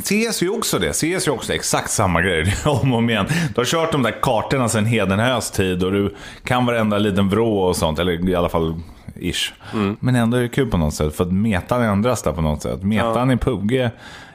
CS 0.04 0.42
är 0.42 0.44
ju 0.44 0.50
också 0.50 0.80
det. 0.80 0.94
CS 0.94 1.04
är 1.04 1.26
ju 1.28 1.32
också 1.32 1.54
exakt 1.54 1.90
samma 1.92 2.22
grej. 2.22 2.56
Om 2.66 2.92
och 2.94 2.98
om 2.98 3.10
igen. 3.10 3.26
Du 3.56 3.62
har 3.62 3.66
kört 3.66 3.92
de 3.92 4.04
där 4.04 4.22
kartorna 4.22 4.70
sedan 4.70 4.86
Hedenhös 4.86 5.52
tid 5.52 5.84
och 5.84 5.92
du 5.92 6.16
kan 6.44 6.66
varenda 6.66 6.98
liten 6.98 7.30
vrå 7.30 7.60
och 7.60 7.76
sånt. 7.76 8.00
Eller 8.00 8.30
i 8.30 8.36
alla 8.36 8.50
fall 8.50 8.80
ish. 9.16 9.54
Mm. 9.74 9.98
Men 10.00 10.16
ändå 10.16 10.38
är 10.38 10.42
det 10.42 10.50
kul 10.50 10.68
på 10.70 10.78
något 10.78 10.94
sätt. 10.94 11.16
För 11.16 11.24
att 11.24 11.32
metan 11.34 11.82
ändras 11.82 12.22
där 12.22 12.32
på 12.32 12.42
något 12.42 12.62
sätt. 12.62 12.84
Metan 12.84 13.32
i 13.32 13.38
PubG. 13.38 13.90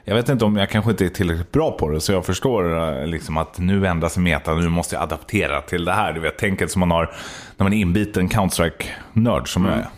Jag 0.07 0.15
vet 0.15 0.29
inte 0.29 0.45
om 0.45 0.57
jag 0.57 0.71
kanske 0.71 0.91
inte 0.91 1.05
är 1.05 1.09
tillräckligt 1.09 1.53
bra 1.53 1.71
på 1.71 1.89
det. 1.89 2.01
Så 2.01 2.13
jag 2.13 2.27
förstår 2.27 2.89
eh, 3.01 3.07
liksom 3.07 3.37
att 3.37 3.59
nu 3.59 3.87
ändras 3.87 4.17
metan. 4.17 4.61
Nu 4.61 4.69
måste 4.69 4.95
jag 4.95 5.03
adaptera 5.03 5.61
till 5.61 5.85
det 5.85 5.93
här. 5.93 6.13
Du 6.13 6.21
vet 6.21 6.39
tänket 6.39 6.71
som 6.71 6.81
man 6.81 6.91
har 6.91 7.15
när 7.57 7.65
man 7.65 7.73
är 7.73 7.77
inbiten 7.77 8.29
Counter-Strike-nörd 8.29 9.53
som 9.53 9.65
jag 9.65 9.75
är. 9.75 9.89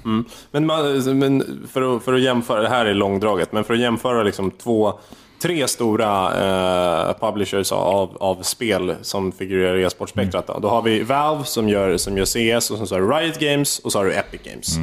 Men, 0.50 0.66
man, 0.66 1.18
men 1.18 1.66
för, 1.72 1.96
att, 1.96 2.02
för 2.02 2.14
att 2.14 2.20
jämföra, 2.20 2.62
det 2.62 2.68
här 2.68 2.86
är 2.86 2.94
långdraget, 2.94 3.52
men 3.52 3.64
för 3.64 3.74
att 3.74 3.80
jämföra 3.80 4.22
liksom 4.22 4.50
två, 4.50 4.92
tre 5.42 5.68
stora 5.68 6.26
eh, 7.08 7.14
publishers 7.20 7.72
av, 7.72 8.16
av 8.20 8.42
spel 8.42 8.94
som 9.02 9.32
figurerar 9.32 9.76
i 9.76 9.82
e-sportspektrat. 9.82 10.46
Då. 10.46 10.58
då 10.58 10.68
har 10.68 10.82
vi 10.82 11.02
Valve 11.02 11.44
som 11.44 11.68
gör, 11.68 11.96
som 11.96 12.18
gör 12.18 12.24
CS, 12.24 12.70
och 12.70 12.78
sen 12.78 12.86
så 12.86 12.94
har 12.94 13.02
du 13.02 13.08
Riot 13.08 13.38
Games 13.38 13.78
och 13.78 13.92
så 13.92 13.98
har 13.98 14.04
du 14.04 14.12
Epic 14.12 14.40
Games. 14.44 14.76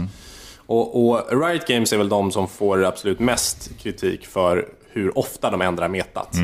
Och, 0.66 1.10
och 1.10 1.22
Riot 1.32 1.68
Games 1.68 1.94
är 1.94 1.98
väl 1.98 2.10
de 2.10 2.32
som 2.32 2.48
får 2.48 2.86
absolut 2.86 3.20
mest 3.20 3.72
kritik 3.80 4.28
för 4.28 4.66
hur 4.94 5.18
ofta 5.18 5.50
de 5.52 5.62
ändrar 5.62 5.88
metat. 5.88 6.36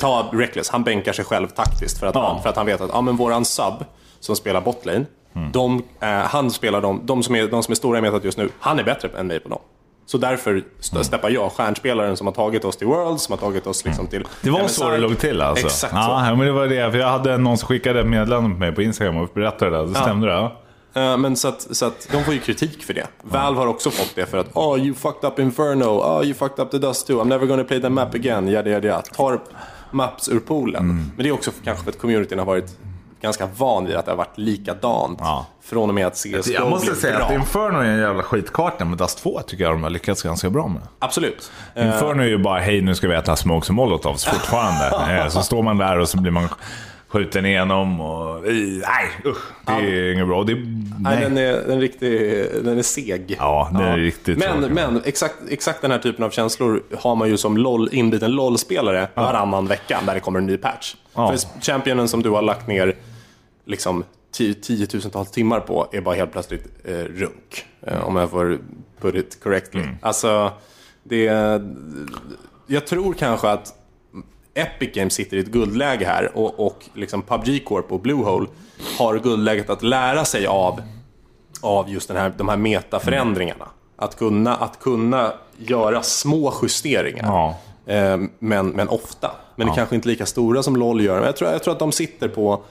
Ta 0.00 0.30
Reckless, 0.32 0.68
han 0.70 0.84
bänkar 0.84 1.12
sig 1.12 1.24
själv 1.24 1.48
taktiskt 1.48 1.98
för 2.00 2.06
att, 2.06 2.14
Ja. 2.14 2.28
han, 2.32 2.42
för 2.42 2.48
att 2.48 2.56
han 2.56 2.66
vet 2.66 2.80
att 2.80 2.90
ja, 2.92 3.00
men 3.00 3.16
våran 3.16 3.44
sub 3.44 3.74
som 4.20 4.36
spelar 4.36 4.60
botlane, 4.60 5.04
de, 5.52 5.82
eh, 6.00 6.08
han 6.08 6.50
spelar 6.50 6.80
de, 6.80 7.00
de, 7.06 7.22
som 7.22 7.34
är, 7.34 7.46
de 7.48 7.62
som 7.62 7.72
är 7.72 7.76
stora 7.76 7.98
i 7.98 8.02
metat 8.02 8.24
just 8.24 8.38
nu, 8.38 8.48
han 8.60 8.78
är 8.78 8.84
bättre 8.84 9.08
än 9.18 9.26
mig 9.26 9.40
på 9.40 9.48
dem. 9.48 9.58
Så 10.06 10.18
därför 10.18 10.62
st- 10.80 11.04
steppar 11.04 11.30
jag, 11.30 11.52
stjärnspelaren 11.52 12.16
som 12.16 12.26
har 12.26 12.34
tagit 12.34 12.64
oss 12.64 12.76
till 12.76 12.86
Worlds, 12.86 13.22
som 13.22 13.32
har 13.32 13.38
tagit 13.38 13.66
oss 13.66 13.84
liksom 13.84 14.06
till... 14.06 14.24
Det 14.42 14.50
var 14.50 14.62
MSI. 14.62 14.74
så 14.74 14.90
det 14.90 14.98
låg 14.98 15.18
till 15.18 15.40
alltså? 15.42 15.66
Exakt 15.66 15.92
så. 15.92 15.98
ja, 15.98 16.34
men 16.36 16.46
det 16.46 16.52
var 16.52 16.66
det. 16.66 16.90
För 16.90 16.98
jag 16.98 17.08
hade 17.08 17.38
någon 17.38 17.58
som 17.58 17.66
skickade 17.68 18.00
ett 18.00 18.06
meddelande 18.06 18.50
på 18.50 18.56
mig 18.60 18.72
på 18.72 18.82
Instagram 18.82 19.16
och 19.16 19.28
berättade 19.34 19.70
det. 19.76 19.86
Det 19.86 19.94
stämde 19.94 20.26
det? 20.26 20.32
Ja. 20.32 20.56
Men 20.92 21.36
så 21.36 21.48
att, 21.48 21.76
så 21.76 21.86
att 21.86 22.08
de 22.12 22.24
får 22.24 22.34
ju 22.34 22.40
kritik 22.40 22.84
för 22.84 22.94
det. 22.94 23.06
Valve 23.22 23.60
har 23.60 23.66
också 23.66 23.90
fått 23.90 24.12
det 24.14 24.26
för 24.26 24.38
att 24.38 24.56
oh 24.56 24.78
you 24.78 24.94
fucked 24.94 25.30
up 25.30 25.38
Inferno, 25.38 25.84
oh 25.84 26.24
you 26.24 26.34
fucked 26.34 26.64
up 26.64 26.70
the 26.70 26.78
Dust 26.78 27.06
2, 27.06 27.12
I'm 27.22 27.28
never 27.28 27.46
gonna 27.46 27.64
play 27.64 27.80
that 27.80 27.92
map 27.92 28.14
again, 28.14 28.48
yada 28.48 28.70
yada 28.70 28.88
yada. 28.88 29.02
Tar 29.02 29.40
maps 29.90 30.28
ur 30.28 30.40
poolen. 30.40 30.84
Mm. 30.84 31.10
Men 31.16 31.22
det 31.22 31.28
är 31.28 31.32
också 31.32 31.50
för, 31.50 31.64
kanske 31.64 31.84
för 31.84 31.90
att 31.90 31.98
communityn 31.98 32.38
har 32.38 32.46
varit 32.46 32.78
ganska 33.20 33.46
van 33.56 33.86
vid 33.86 33.96
att 33.96 34.04
det 34.04 34.12
har 34.12 34.16
varit 34.16 34.38
likadant. 34.38 35.18
Ja. 35.22 35.46
Från 35.62 35.88
och 35.88 35.94
med 35.94 36.06
att 36.06 36.14
CSGO 36.16 36.52
Jag 36.52 36.70
måste 36.70 36.94
säga 36.94 37.16
bra. 37.16 37.26
att 37.26 37.32
Inferno 37.32 37.78
är 37.78 37.84
en 37.84 37.98
jävla 37.98 38.22
skitkarta, 38.22 38.84
men 38.84 38.96
Dust 38.98 39.18
2 39.22 39.40
tycker 39.46 39.64
jag 39.64 39.74
de 39.74 39.82
har 39.82 39.90
lyckats 39.90 40.22
ganska 40.22 40.50
bra 40.50 40.68
med. 40.68 40.82
Absolut. 40.98 41.50
Eh, 41.74 41.86
Inferno 41.86 42.22
är 42.22 42.26
ju 42.26 42.38
bara, 42.38 42.60
hej 42.60 42.80
nu 42.80 42.94
ska 42.94 43.08
vi 43.08 43.14
äta 43.14 43.36
smokes 43.36 43.68
och 43.68 43.74
molotovs 43.74 44.24
fortfarande. 44.24 44.90
Eh, 45.20 45.28
så 45.28 45.42
står 45.42 45.62
man 45.62 45.78
där 45.78 45.98
och 45.98 46.08
så 46.08 46.18
blir 46.18 46.32
man 46.32 46.48
skjuten 47.10 47.46
igenom 47.46 48.00
och... 48.00 48.42
Nej, 48.44 49.06
usch. 49.26 49.42
Det 49.66 49.72
är 49.72 50.12
inget 50.12 50.26
bra. 50.26 50.44
Det, 50.44 50.54
Nej, 50.54 50.64
nej. 51.00 51.20
den 51.20 51.38
är, 51.38 51.52
den 51.52 51.70
är 51.76 51.80
riktigt, 51.80 52.64
den 52.64 52.78
är 52.78 52.82
seg. 52.82 53.36
Ja, 53.38 53.68
den 53.72 53.82
är 53.82 53.96
riktigt 53.96 54.38
Men, 54.38 54.58
tråkig. 54.58 54.74
men 54.74 55.02
exakt, 55.04 55.34
exakt 55.48 55.82
den 55.82 55.90
här 55.90 55.98
typen 55.98 56.24
av 56.24 56.30
känslor 56.30 56.82
har 56.98 57.14
man 57.16 57.28
ju 57.28 57.36
som 57.36 57.56
LOL, 57.56 57.88
inbiten 57.92 58.32
LOL-spelare 58.32 59.08
varannan 59.14 59.66
vecka 59.66 60.00
när 60.06 60.14
det 60.14 60.20
kommer 60.20 60.38
en 60.38 60.46
ny 60.46 60.56
patch. 60.56 60.94
Ja. 61.14 61.28
För 61.28 61.60
championen 61.60 62.08
som 62.08 62.22
du 62.22 62.30
har 62.30 62.42
lagt 62.42 62.66
ner 62.68 62.96
liksom 63.64 64.04
tio- 64.36 64.54
tiotusentals 64.54 65.30
timmar 65.30 65.60
på 65.60 65.88
är 65.92 66.00
bara 66.00 66.14
helt 66.14 66.32
plötsligt 66.32 66.66
eh, 66.84 66.92
runk. 66.94 67.64
Eh, 67.86 68.04
om 68.08 68.16
jag 68.16 68.30
får 68.30 68.58
put 69.00 69.14
it 69.14 69.42
correctly. 69.42 69.82
Mm. 69.82 69.94
Alltså, 70.02 70.52
det... 71.02 71.24
Jag 72.66 72.86
tror 72.86 73.14
kanske 73.14 73.48
att 73.48 73.74
Epic 74.60 74.90
Games 74.94 75.14
sitter 75.14 75.36
i 75.36 75.40
ett 75.40 75.46
guldläge 75.46 76.06
här 76.06 76.30
och, 76.34 76.66
och 76.66 76.84
liksom 76.94 77.22
PubG 77.22 77.64
Corp 77.64 77.92
och 77.92 78.00
Bluehole 78.00 78.46
har 78.98 79.18
guldläget 79.18 79.70
att 79.70 79.82
lära 79.82 80.24
sig 80.24 80.46
av, 80.46 80.80
av 81.60 81.90
just 81.90 82.08
den 82.08 82.16
här, 82.16 82.32
de 82.36 82.48
här 82.48 82.56
metaförändringarna. 82.56 83.68
Att 83.96 84.18
kunna, 84.18 84.56
att 84.56 84.80
kunna 84.80 85.32
göra 85.58 86.02
små 86.02 86.54
justeringar. 86.62 87.24
Ja. 87.26 87.58
Eh, 87.94 88.18
men, 88.38 88.68
men 88.68 88.88
ofta. 88.88 89.30
Men 89.56 89.66
det 89.66 89.72
kanske 89.74 89.94
inte 89.94 90.08
lika 90.08 90.26
stora 90.26 90.62
som 90.62 90.76
LOL 90.76 91.00
gör. 91.00 91.14
Men 91.16 91.24
jag 91.24 91.36
tror, 91.36 91.50
jag 91.50 91.62
tror 91.62 91.72
att 91.72 91.78
de 91.78 91.92
sitter 91.92 92.28
på 92.28 92.62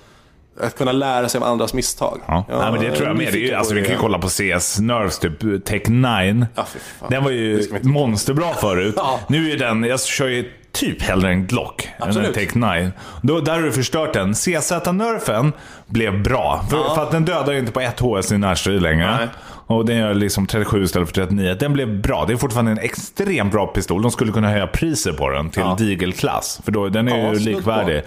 att 0.61 0.77
kunna 0.77 0.91
lära 0.91 1.29
sig 1.29 1.41
av 1.41 1.47
andras 1.47 1.73
misstag. 1.73 2.19
Ja. 2.27 2.45
Nej, 2.49 2.71
men 2.71 2.81
det 2.81 2.95
tror 2.95 3.07
jag 3.07 3.17
med. 3.17 3.33
Det 3.33 3.39
ju- 3.39 3.53
alltså, 3.53 3.73
vi 3.73 3.81
kan 3.81 3.91
ju 3.91 3.97
kolla 3.97 4.19
på 4.19 4.27
CS 4.29 4.79
Nerves, 4.79 5.19
typ 5.19 5.65
Tech 5.65 5.81
9. 5.87 6.47
Ja. 6.55 6.65
Den 7.09 7.23
var 7.23 7.31
ju 7.31 7.79
monsterbra 7.81 8.53
förut. 8.53 8.93
Ja. 8.97 9.19
Nu 9.27 9.51
är 9.51 9.57
den, 9.57 9.83
jag 9.83 10.01
kör 10.01 10.27
ju 10.27 10.51
typ 10.71 11.01
hellre 11.01 11.29
en 11.29 11.47
Glock 11.47 11.85
än 11.97 12.03
en 12.03 12.07
Absolut. 12.07 12.33
Tech 12.33 12.55
9. 12.55 12.91
Då, 13.21 13.39
där 13.39 13.53
har 13.53 13.61
du 13.61 13.71
förstört 13.71 14.13
den. 14.13 14.33
CZ-nerfen 14.33 15.53
blev 15.87 16.23
bra. 16.23 16.65
För, 16.69 16.95
för 16.95 17.03
att 17.03 17.11
den 17.11 17.25
dödar 17.25 17.53
inte 17.53 17.71
på 17.71 17.79
ett 17.79 17.99
HS 17.99 18.31
i 18.31 18.37
närstrid 18.37 18.81
längre. 18.81 19.15
Nej. 19.17 19.27
Och 19.67 19.85
den 19.85 19.97
gör 19.97 20.13
liksom 20.13 20.47
37 20.47 20.83
istället 20.83 21.07
för 21.07 21.15
39. 21.15 21.55
Den 21.59 21.73
blev 21.73 22.01
bra. 22.01 22.25
Det 22.27 22.33
är 22.33 22.37
fortfarande 22.37 22.71
en 22.71 22.79
extremt 22.79 23.51
bra 23.51 23.67
pistol. 23.67 24.01
De 24.01 24.11
skulle 24.11 24.31
kunna 24.31 24.49
höja 24.49 24.67
priset 24.67 25.17
på 25.17 25.29
den 25.29 25.49
till 25.49 25.61
Ja. 25.61 25.75
Deagle-klass. 25.79 26.61
För 26.65 26.71
då, 26.71 26.89
den 26.89 27.07
är 27.07 27.17
Ja, 27.25 27.33
ju 27.33 27.39
snudd 27.39 27.53
på. 27.53 27.57
likvärdig. 27.59 28.01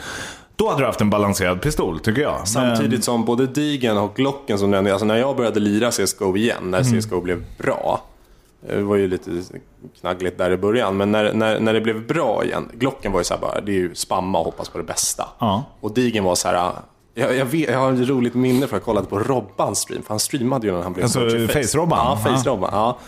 Då 0.56 0.68
hade 0.68 0.82
du 0.82 0.86
haft 0.86 1.00
en 1.00 1.10
balanserad 1.10 1.60
pistol, 1.62 1.98
tycker 2.00 2.22
jag. 2.22 2.34
Men- 2.38 2.46
Samtidigt 2.46 3.04
som 3.04 3.24
både 3.24 3.46
Digen 3.46 3.98
och 3.98 4.14
Glocken 4.16 4.58
som 4.58 4.70
nämnde, 4.70 4.90
alltså 4.92 5.06
när 5.06 5.16
jag 5.16 5.36
började 5.36 5.60
lira 5.60 5.90
CSGO 5.90 6.36
igen, 6.36 6.56
när 6.62 6.80
Mm. 6.80 7.00
CSGO 7.00 7.20
blev 7.20 7.44
bra. 7.58 8.02
Det 8.68 8.82
var 8.82 8.96
ju 8.96 9.08
lite 9.08 9.30
knaggligt 10.00 10.38
där 10.38 10.50
i 10.50 10.56
början, 10.56 10.96
men 10.96 11.12
när, 11.12 11.32
när, 11.32 11.60
när 11.60 11.72
det 11.72 11.80
blev 11.80 12.06
bra 12.06 12.44
igen. 12.44 12.68
Glocken 12.72 13.12
var 13.12 13.20
ju 13.20 13.24
så 13.24 13.34
bara, 13.40 13.60
det 13.60 13.72
är 13.72 13.76
ju 13.76 13.94
spamma 13.94 14.38
och 14.38 14.44
hoppas 14.44 14.68
på 14.68 14.78
det 14.78 14.84
bästa. 14.84 15.28
Ja. 15.38 15.64
Och 15.80 15.94
Digen 15.94 16.24
var 16.24 16.34
så 16.34 16.48
här, 16.48 16.72
jag, 17.14 17.36
jag, 17.36 17.44
vet, 17.44 17.70
jag 17.70 17.78
har 17.78 17.92
ett 17.92 18.08
roligt 18.08 18.34
minne 18.34 18.66
för 18.66 18.76
att 18.76 18.80
jag 18.80 18.84
kollade 18.84 19.06
på 19.06 19.18
Robbans 19.18 19.78
stream, 19.78 20.02
för 20.02 20.08
han 20.08 20.18
streamade 20.20 20.66
ju 20.66 20.72
när 20.72 20.82
han 20.82 20.92
blev 20.92 21.04
Alltså, 21.04 21.20
i 21.26 21.46
Face-Robban? 21.46 21.98
Ja. 21.98 22.18
Face-Robban. 22.30 22.70
Ja. 22.72 22.98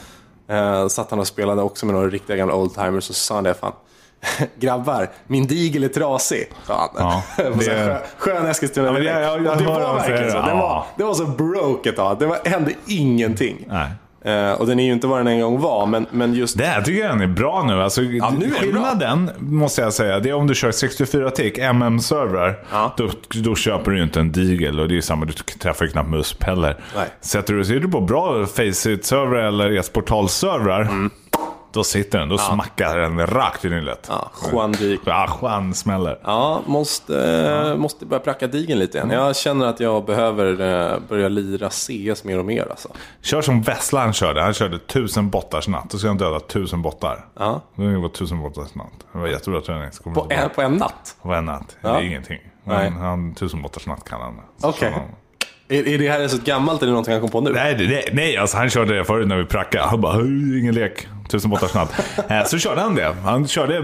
Uh, 0.51 0.89
satt 0.89 1.11
han 1.11 1.21
och 1.21 1.27
spelade 1.27 1.63
också 1.63 1.87
med 1.87 1.95
några 1.95 2.09
riktiga 2.09 2.37
gamla 2.37 2.55
oldtimers 2.55 3.11
och 3.11 3.17
så 3.17 3.23
sa 3.23 3.35
han 3.35 3.45
det, 3.45 3.55
fan. 3.55 3.73
Grabbar, 4.59 5.11
min 5.27 5.47
digel 5.47 5.85
är 5.85 5.89
trasig. 5.89 6.51
sa 6.67 6.91
han. 6.95 7.23
Ja, 7.37 7.45
det- 7.59 8.03
Skön 8.19 8.47
Eskilstuna 8.47 8.99
Ja, 9.01 9.37
det 9.37 9.65
var 9.65 9.95
verkligen 9.95 10.31
så. 10.33 10.39
det. 10.39 10.55
Var, 10.55 10.85
det 10.97 11.05
var 11.05 11.15
så 11.15 11.27
broke 11.27 11.89
ett 11.91 11.97
tag. 11.97 12.19
Det 12.19 12.27
var, 12.27 12.39
hände 12.45 12.73
ingenting. 12.87 13.65
Nej. 13.69 13.91
Eh, 14.25 14.53
och 14.53 14.67
den 14.67 14.81
är 14.81 14.85
ju 14.85 14.93
inte 14.93 15.07
vad 15.07 15.19
den 15.21 15.27
en 15.27 15.41
gång 15.41 15.61
var, 15.61 15.87
men, 15.87 16.07
men 16.11 16.35
just... 16.35 16.59
Det 16.59 16.65
här 16.65 16.83
tycker 16.83 17.01
jag 17.01 17.11
den 17.11 17.21
är 17.21 17.27
bra 17.27 17.65
nu. 17.67 17.83
Alltså, 17.83 18.01
nu 18.01 18.17
är 18.17 18.41
den 18.41 18.51
skillnaden, 18.51 19.31
måste 19.39 19.83
jag 19.83 19.93
säga, 19.93 20.21
det 20.21 20.31
är 20.31 20.35
om 20.35 20.47
du 20.47 20.55
kör 20.55 20.73
64 20.73 21.31
tick 21.31 21.59
MM-servrar. 21.59 22.65
Ja. 22.73 22.95
Då, 22.97 23.11
då 23.45 23.55
köper 23.55 23.91
du 23.91 23.97
ju 23.97 24.03
inte 24.03 24.21
en 24.21 24.33
digel 24.33 24.81
och 24.81 24.89
det 24.89 24.93
är 24.93 24.97
ju 24.97 25.03
samma, 25.03 25.25
du 25.27 25.33
träffar 25.33 25.85
ju 25.85 25.91
knappt 25.91 26.11
musp 26.11 26.43
heller. 26.43 26.77
Nej. 26.97 27.07
Sätter 27.21 27.55
du, 27.55 27.65
sitter 27.65 27.81
du 27.81 27.89
på 27.89 28.01
bra 28.01 28.47
Faceit-servrar 28.47 29.43
eller 29.49 29.79
e-sportal-servrar, 29.79 31.11
då 31.75 31.85
sitter 31.85 32.19
den. 32.19 32.29
Då 32.29 32.39
smackar 32.39 32.99
den 32.99 33.27
rakt 33.27 33.65
i 33.65 33.69
nyllet. 33.71 34.07
Ja, 34.09 34.31
Juan 34.53 34.73
Dig. 34.73 34.99
Ja, 35.07 35.39
Juan 35.43 35.75
smäller. 35.75 36.19
Ja, 36.25 36.63
måste, 36.67 37.25
eh, 37.71 37.77
måste 37.77 38.07
börja 38.07 38.21
pracka 38.21 38.47
digen 38.47 38.79
lite 38.79 38.99
igen. 38.99 39.11
Jag 39.11 39.37
känner 39.37 39.67
att 39.67 39.81
jag 39.81 40.05
behöver 40.05 40.51
eh, 40.93 40.99
börja 41.09 41.29
lira 41.29 41.71
CS 41.71 42.25
mer 42.25 42.39
och 42.39 42.45
mer 42.45 42.67
alltså. 42.71 42.89
Kör 43.23 43.43
som 43.43 43.63
Vesslan 43.63 44.13
körde. 44.13 44.43
Han 44.43 44.55
körde 44.55 44.79
tusen 44.79 45.31
bottars 45.31 45.69
natt. 45.69 45.91
Då 45.91 45.99
ska 45.99 46.09
han 46.09 46.19
döda 46.19 46.41
tusen 46.41 46.83
bottar. 46.83 47.25
Ja. 47.39 47.61
Det 47.77 47.97
var 47.99 48.09
tusen 48.09 48.41
bottars 48.41 48.75
natt. 48.75 48.93
Det 49.13 49.19
var 49.19 49.27
jättebra 49.29 49.61
träning. 49.61 49.91
På 50.15 50.27
det 50.29 50.35
en, 50.35 50.51
på 50.51 50.63
en 50.63 50.73
natt? 50.73 51.17
På 51.23 51.33
en 51.35 51.45
natt. 51.45 51.77
Det 51.83 51.89
Ja. 51.89 51.99
är 52.01 52.03
ingenting. 52.03 52.39
Nej. 52.65 52.91
Men 52.91 53.01
han, 53.03 53.35
tusen 53.35 53.63
bottars 53.63 53.87
natt 53.87 54.09
kan 54.09 54.21
han. 54.21 54.35
Okej. 54.63 54.91
han. 54.95 55.03
Är, 55.69 55.89
är 55.89 55.99
det 55.99 56.09
här 56.09 56.29
så 56.29 56.39
gammalt 56.45 56.83
eller 56.83 56.93
någonting 56.93 57.13
han 57.13 57.21
kom 57.21 57.31
på 57.31 57.41
nu? 57.41 57.51
Nej, 57.53 57.75
det- 57.75 57.87
nej, 57.87 58.09
nej 58.13 58.37
alltså 58.37 58.57
han 58.57 58.71
körde 58.71 58.97
det 58.99 59.05
förut 59.05 59.29
när 59.29 59.37
vi 59.37 59.45
prackade. 59.45 59.85
Han 59.85 60.01
bara, 60.01 60.13
"Hej, 60.13 60.59
ingen 60.61 60.75
lek. 60.75 61.07
Tusen 61.29 61.51
båtar 61.51 61.71
natt. 61.75 61.93
Eh, 62.31 62.45
så 62.45 62.59
körde 62.59 62.81
han 62.81 62.95
det. 62.95 63.15
Han 63.25 63.49
körde, 63.49 63.75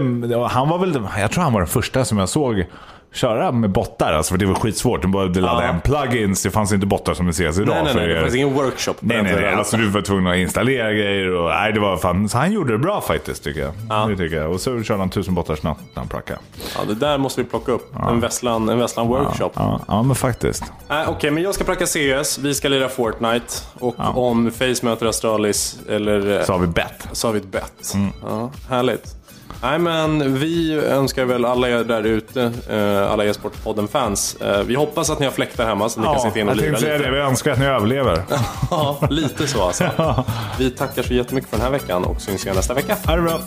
han 0.47 0.69
var 0.69 0.77
väl, 0.77 0.99
jag 1.19 1.31
tror 1.31 1.43
han 1.43 1.53
var 1.53 1.59
den 1.61 1.67
första 1.67 2.05
som 2.05 2.17
jag 2.17 2.29
såg 2.29 2.65
köra 3.13 3.51
med 3.51 3.69
bottar. 3.69 4.13
Alltså, 4.13 4.31
för 4.33 4.37
det 4.39 4.45
var 4.45 4.53
skitsvårt. 4.55 5.01
Du 5.01 5.07
behövde 5.07 5.41
ladda 5.41 5.61
Ja. 5.65 5.71
hem 5.71 5.81
plugins. 5.81 6.43
Det 6.43 6.51
fanns 6.51 6.73
inte 6.73 6.85
bottar 6.85 7.13
som 7.13 7.25
det 7.25 7.29
ses 7.29 7.59
idag. 7.59 7.67
Nej, 7.75 7.83
nej, 7.83 7.93
nej. 7.95 8.07
Det 8.07 8.13
det- 8.13 8.21
fanns 8.21 8.35
ingen 8.35 8.53
workshop. 8.53 8.93
Nej, 8.99 9.23
nej, 9.23 9.35
nej. 9.35 9.53
Alltså, 9.53 9.77
du 9.77 9.87
var 9.89 10.01
tvungen 10.01 10.27
att 10.27 10.37
installera 10.37 10.91
grejer. 10.93 11.33
Och, 11.35 11.49
nej, 11.49 11.73
det 11.73 11.79
var 11.79 11.97
fan, 11.97 12.29
så 12.29 12.37
han 12.37 12.51
gjorde 12.51 12.71
det 12.71 12.77
bra 12.77 13.01
faktiskt, 13.01 13.43
tycker 13.43 13.61
jag. 13.61 14.09
Det 14.09 14.17
tycker 14.17 14.35
jag. 14.37 14.51
Och 14.51 14.61
så 14.61 14.83
körde 14.83 14.99
han 14.99 15.09
tusen 15.09 15.33
bottar 15.35 15.55
snabbt 15.55 15.81
när 15.93 15.99
han 16.01 16.07
prackade. 16.07 16.39
Ja, 16.77 16.81
det 16.87 16.95
där 16.95 17.17
måste 17.17 17.41
vi 17.43 17.49
plocka 17.49 17.71
upp. 17.71 17.93
En 18.09 18.19
Vesslan, 18.19 18.69
en 18.69 18.79
Vesslan 18.79 19.07
workshop. 19.07 19.51
Ja, 19.55 19.79
ja, 19.87 20.03
men 20.03 20.15
faktiskt. 20.15 20.63
Nej, 20.89 21.05
Okej, 21.07 21.31
men 21.31 21.43
jag 21.43 21.55
ska 21.55 21.63
pracka 21.63 21.85
CS, 21.85 22.37
vi 22.39 22.53
ska 22.53 22.67
lira 22.69 22.89
Fortnite. 22.89 23.53
Och 23.79 23.95
om 23.99 24.51
Face 24.51 24.85
möter 24.85 25.05
Astralis, 25.05 25.79
eller 25.89 26.37
eh, 26.39 26.43
Så 26.45 26.51
har 26.51 26.59
vi 26.59 26.67
bett. 26.67 27.07
så 27.11 27.27
har 27.27 27.33
vi 27.33 27.39
ett 27.39 27.51
bett. 27.51 27.95
Ja, 28.23 28.51
härligt. 28.69 29.15
Nej, 29.63 29.79
men 29.79 30.39
vi 30.39 30.73
önskar 30.73 31.25
väl 31.25 31.45
alla 31.45 31.69
er 31.69 31.83
där 31.83 32.03
ute, 32.03 32.51
eh, 32.69 33.11
alla 33.11 33.25
e-sportpodden-fans. 33.25 34.35
Eh, 34.41 34.61
vi 34.63 34.75
hoppas 34.75 35.09
att 35.09 35.19
ni 35.19 35.25
har 35.25 35.33
fläktar 35.33 35.65
hemma 35.65 35.89
så 35.89 35.99
ni 35.99 36.05
kan 36.05 36.19
sitta 36.19 36.39
in 36.39 36.49
och 36.49 36.55
lira 36.55 36.77
lite. 36.77 36.97
det. 36.97 37.11
Vi 37.11 37.19
önskar 37.19 37.51
att 37.51 37.59
ni 37.59 37.65
överlever. 37.65 38.23
Ja, 38.71 39.07
lite 39.09 39.47
så 39.47 39.63
alltså. 39.63 39.89
Vi 40.59 40.71
tackar 40.71 41.03
så 41.03 41.13
jättemycket 41.13 41.49
för 41.49 41.57
den 41.57 41.65
här 41.65 41.71
veckan 41.71 42.03
och 42.03 42.21
syns 42.21 42.43
igen 42.43 42.55
nästa 42.55 42.73
vecka. 42.73 42.97
Ha 43.05 43.15
det 43.15 43.21
bra. 43.21 43.39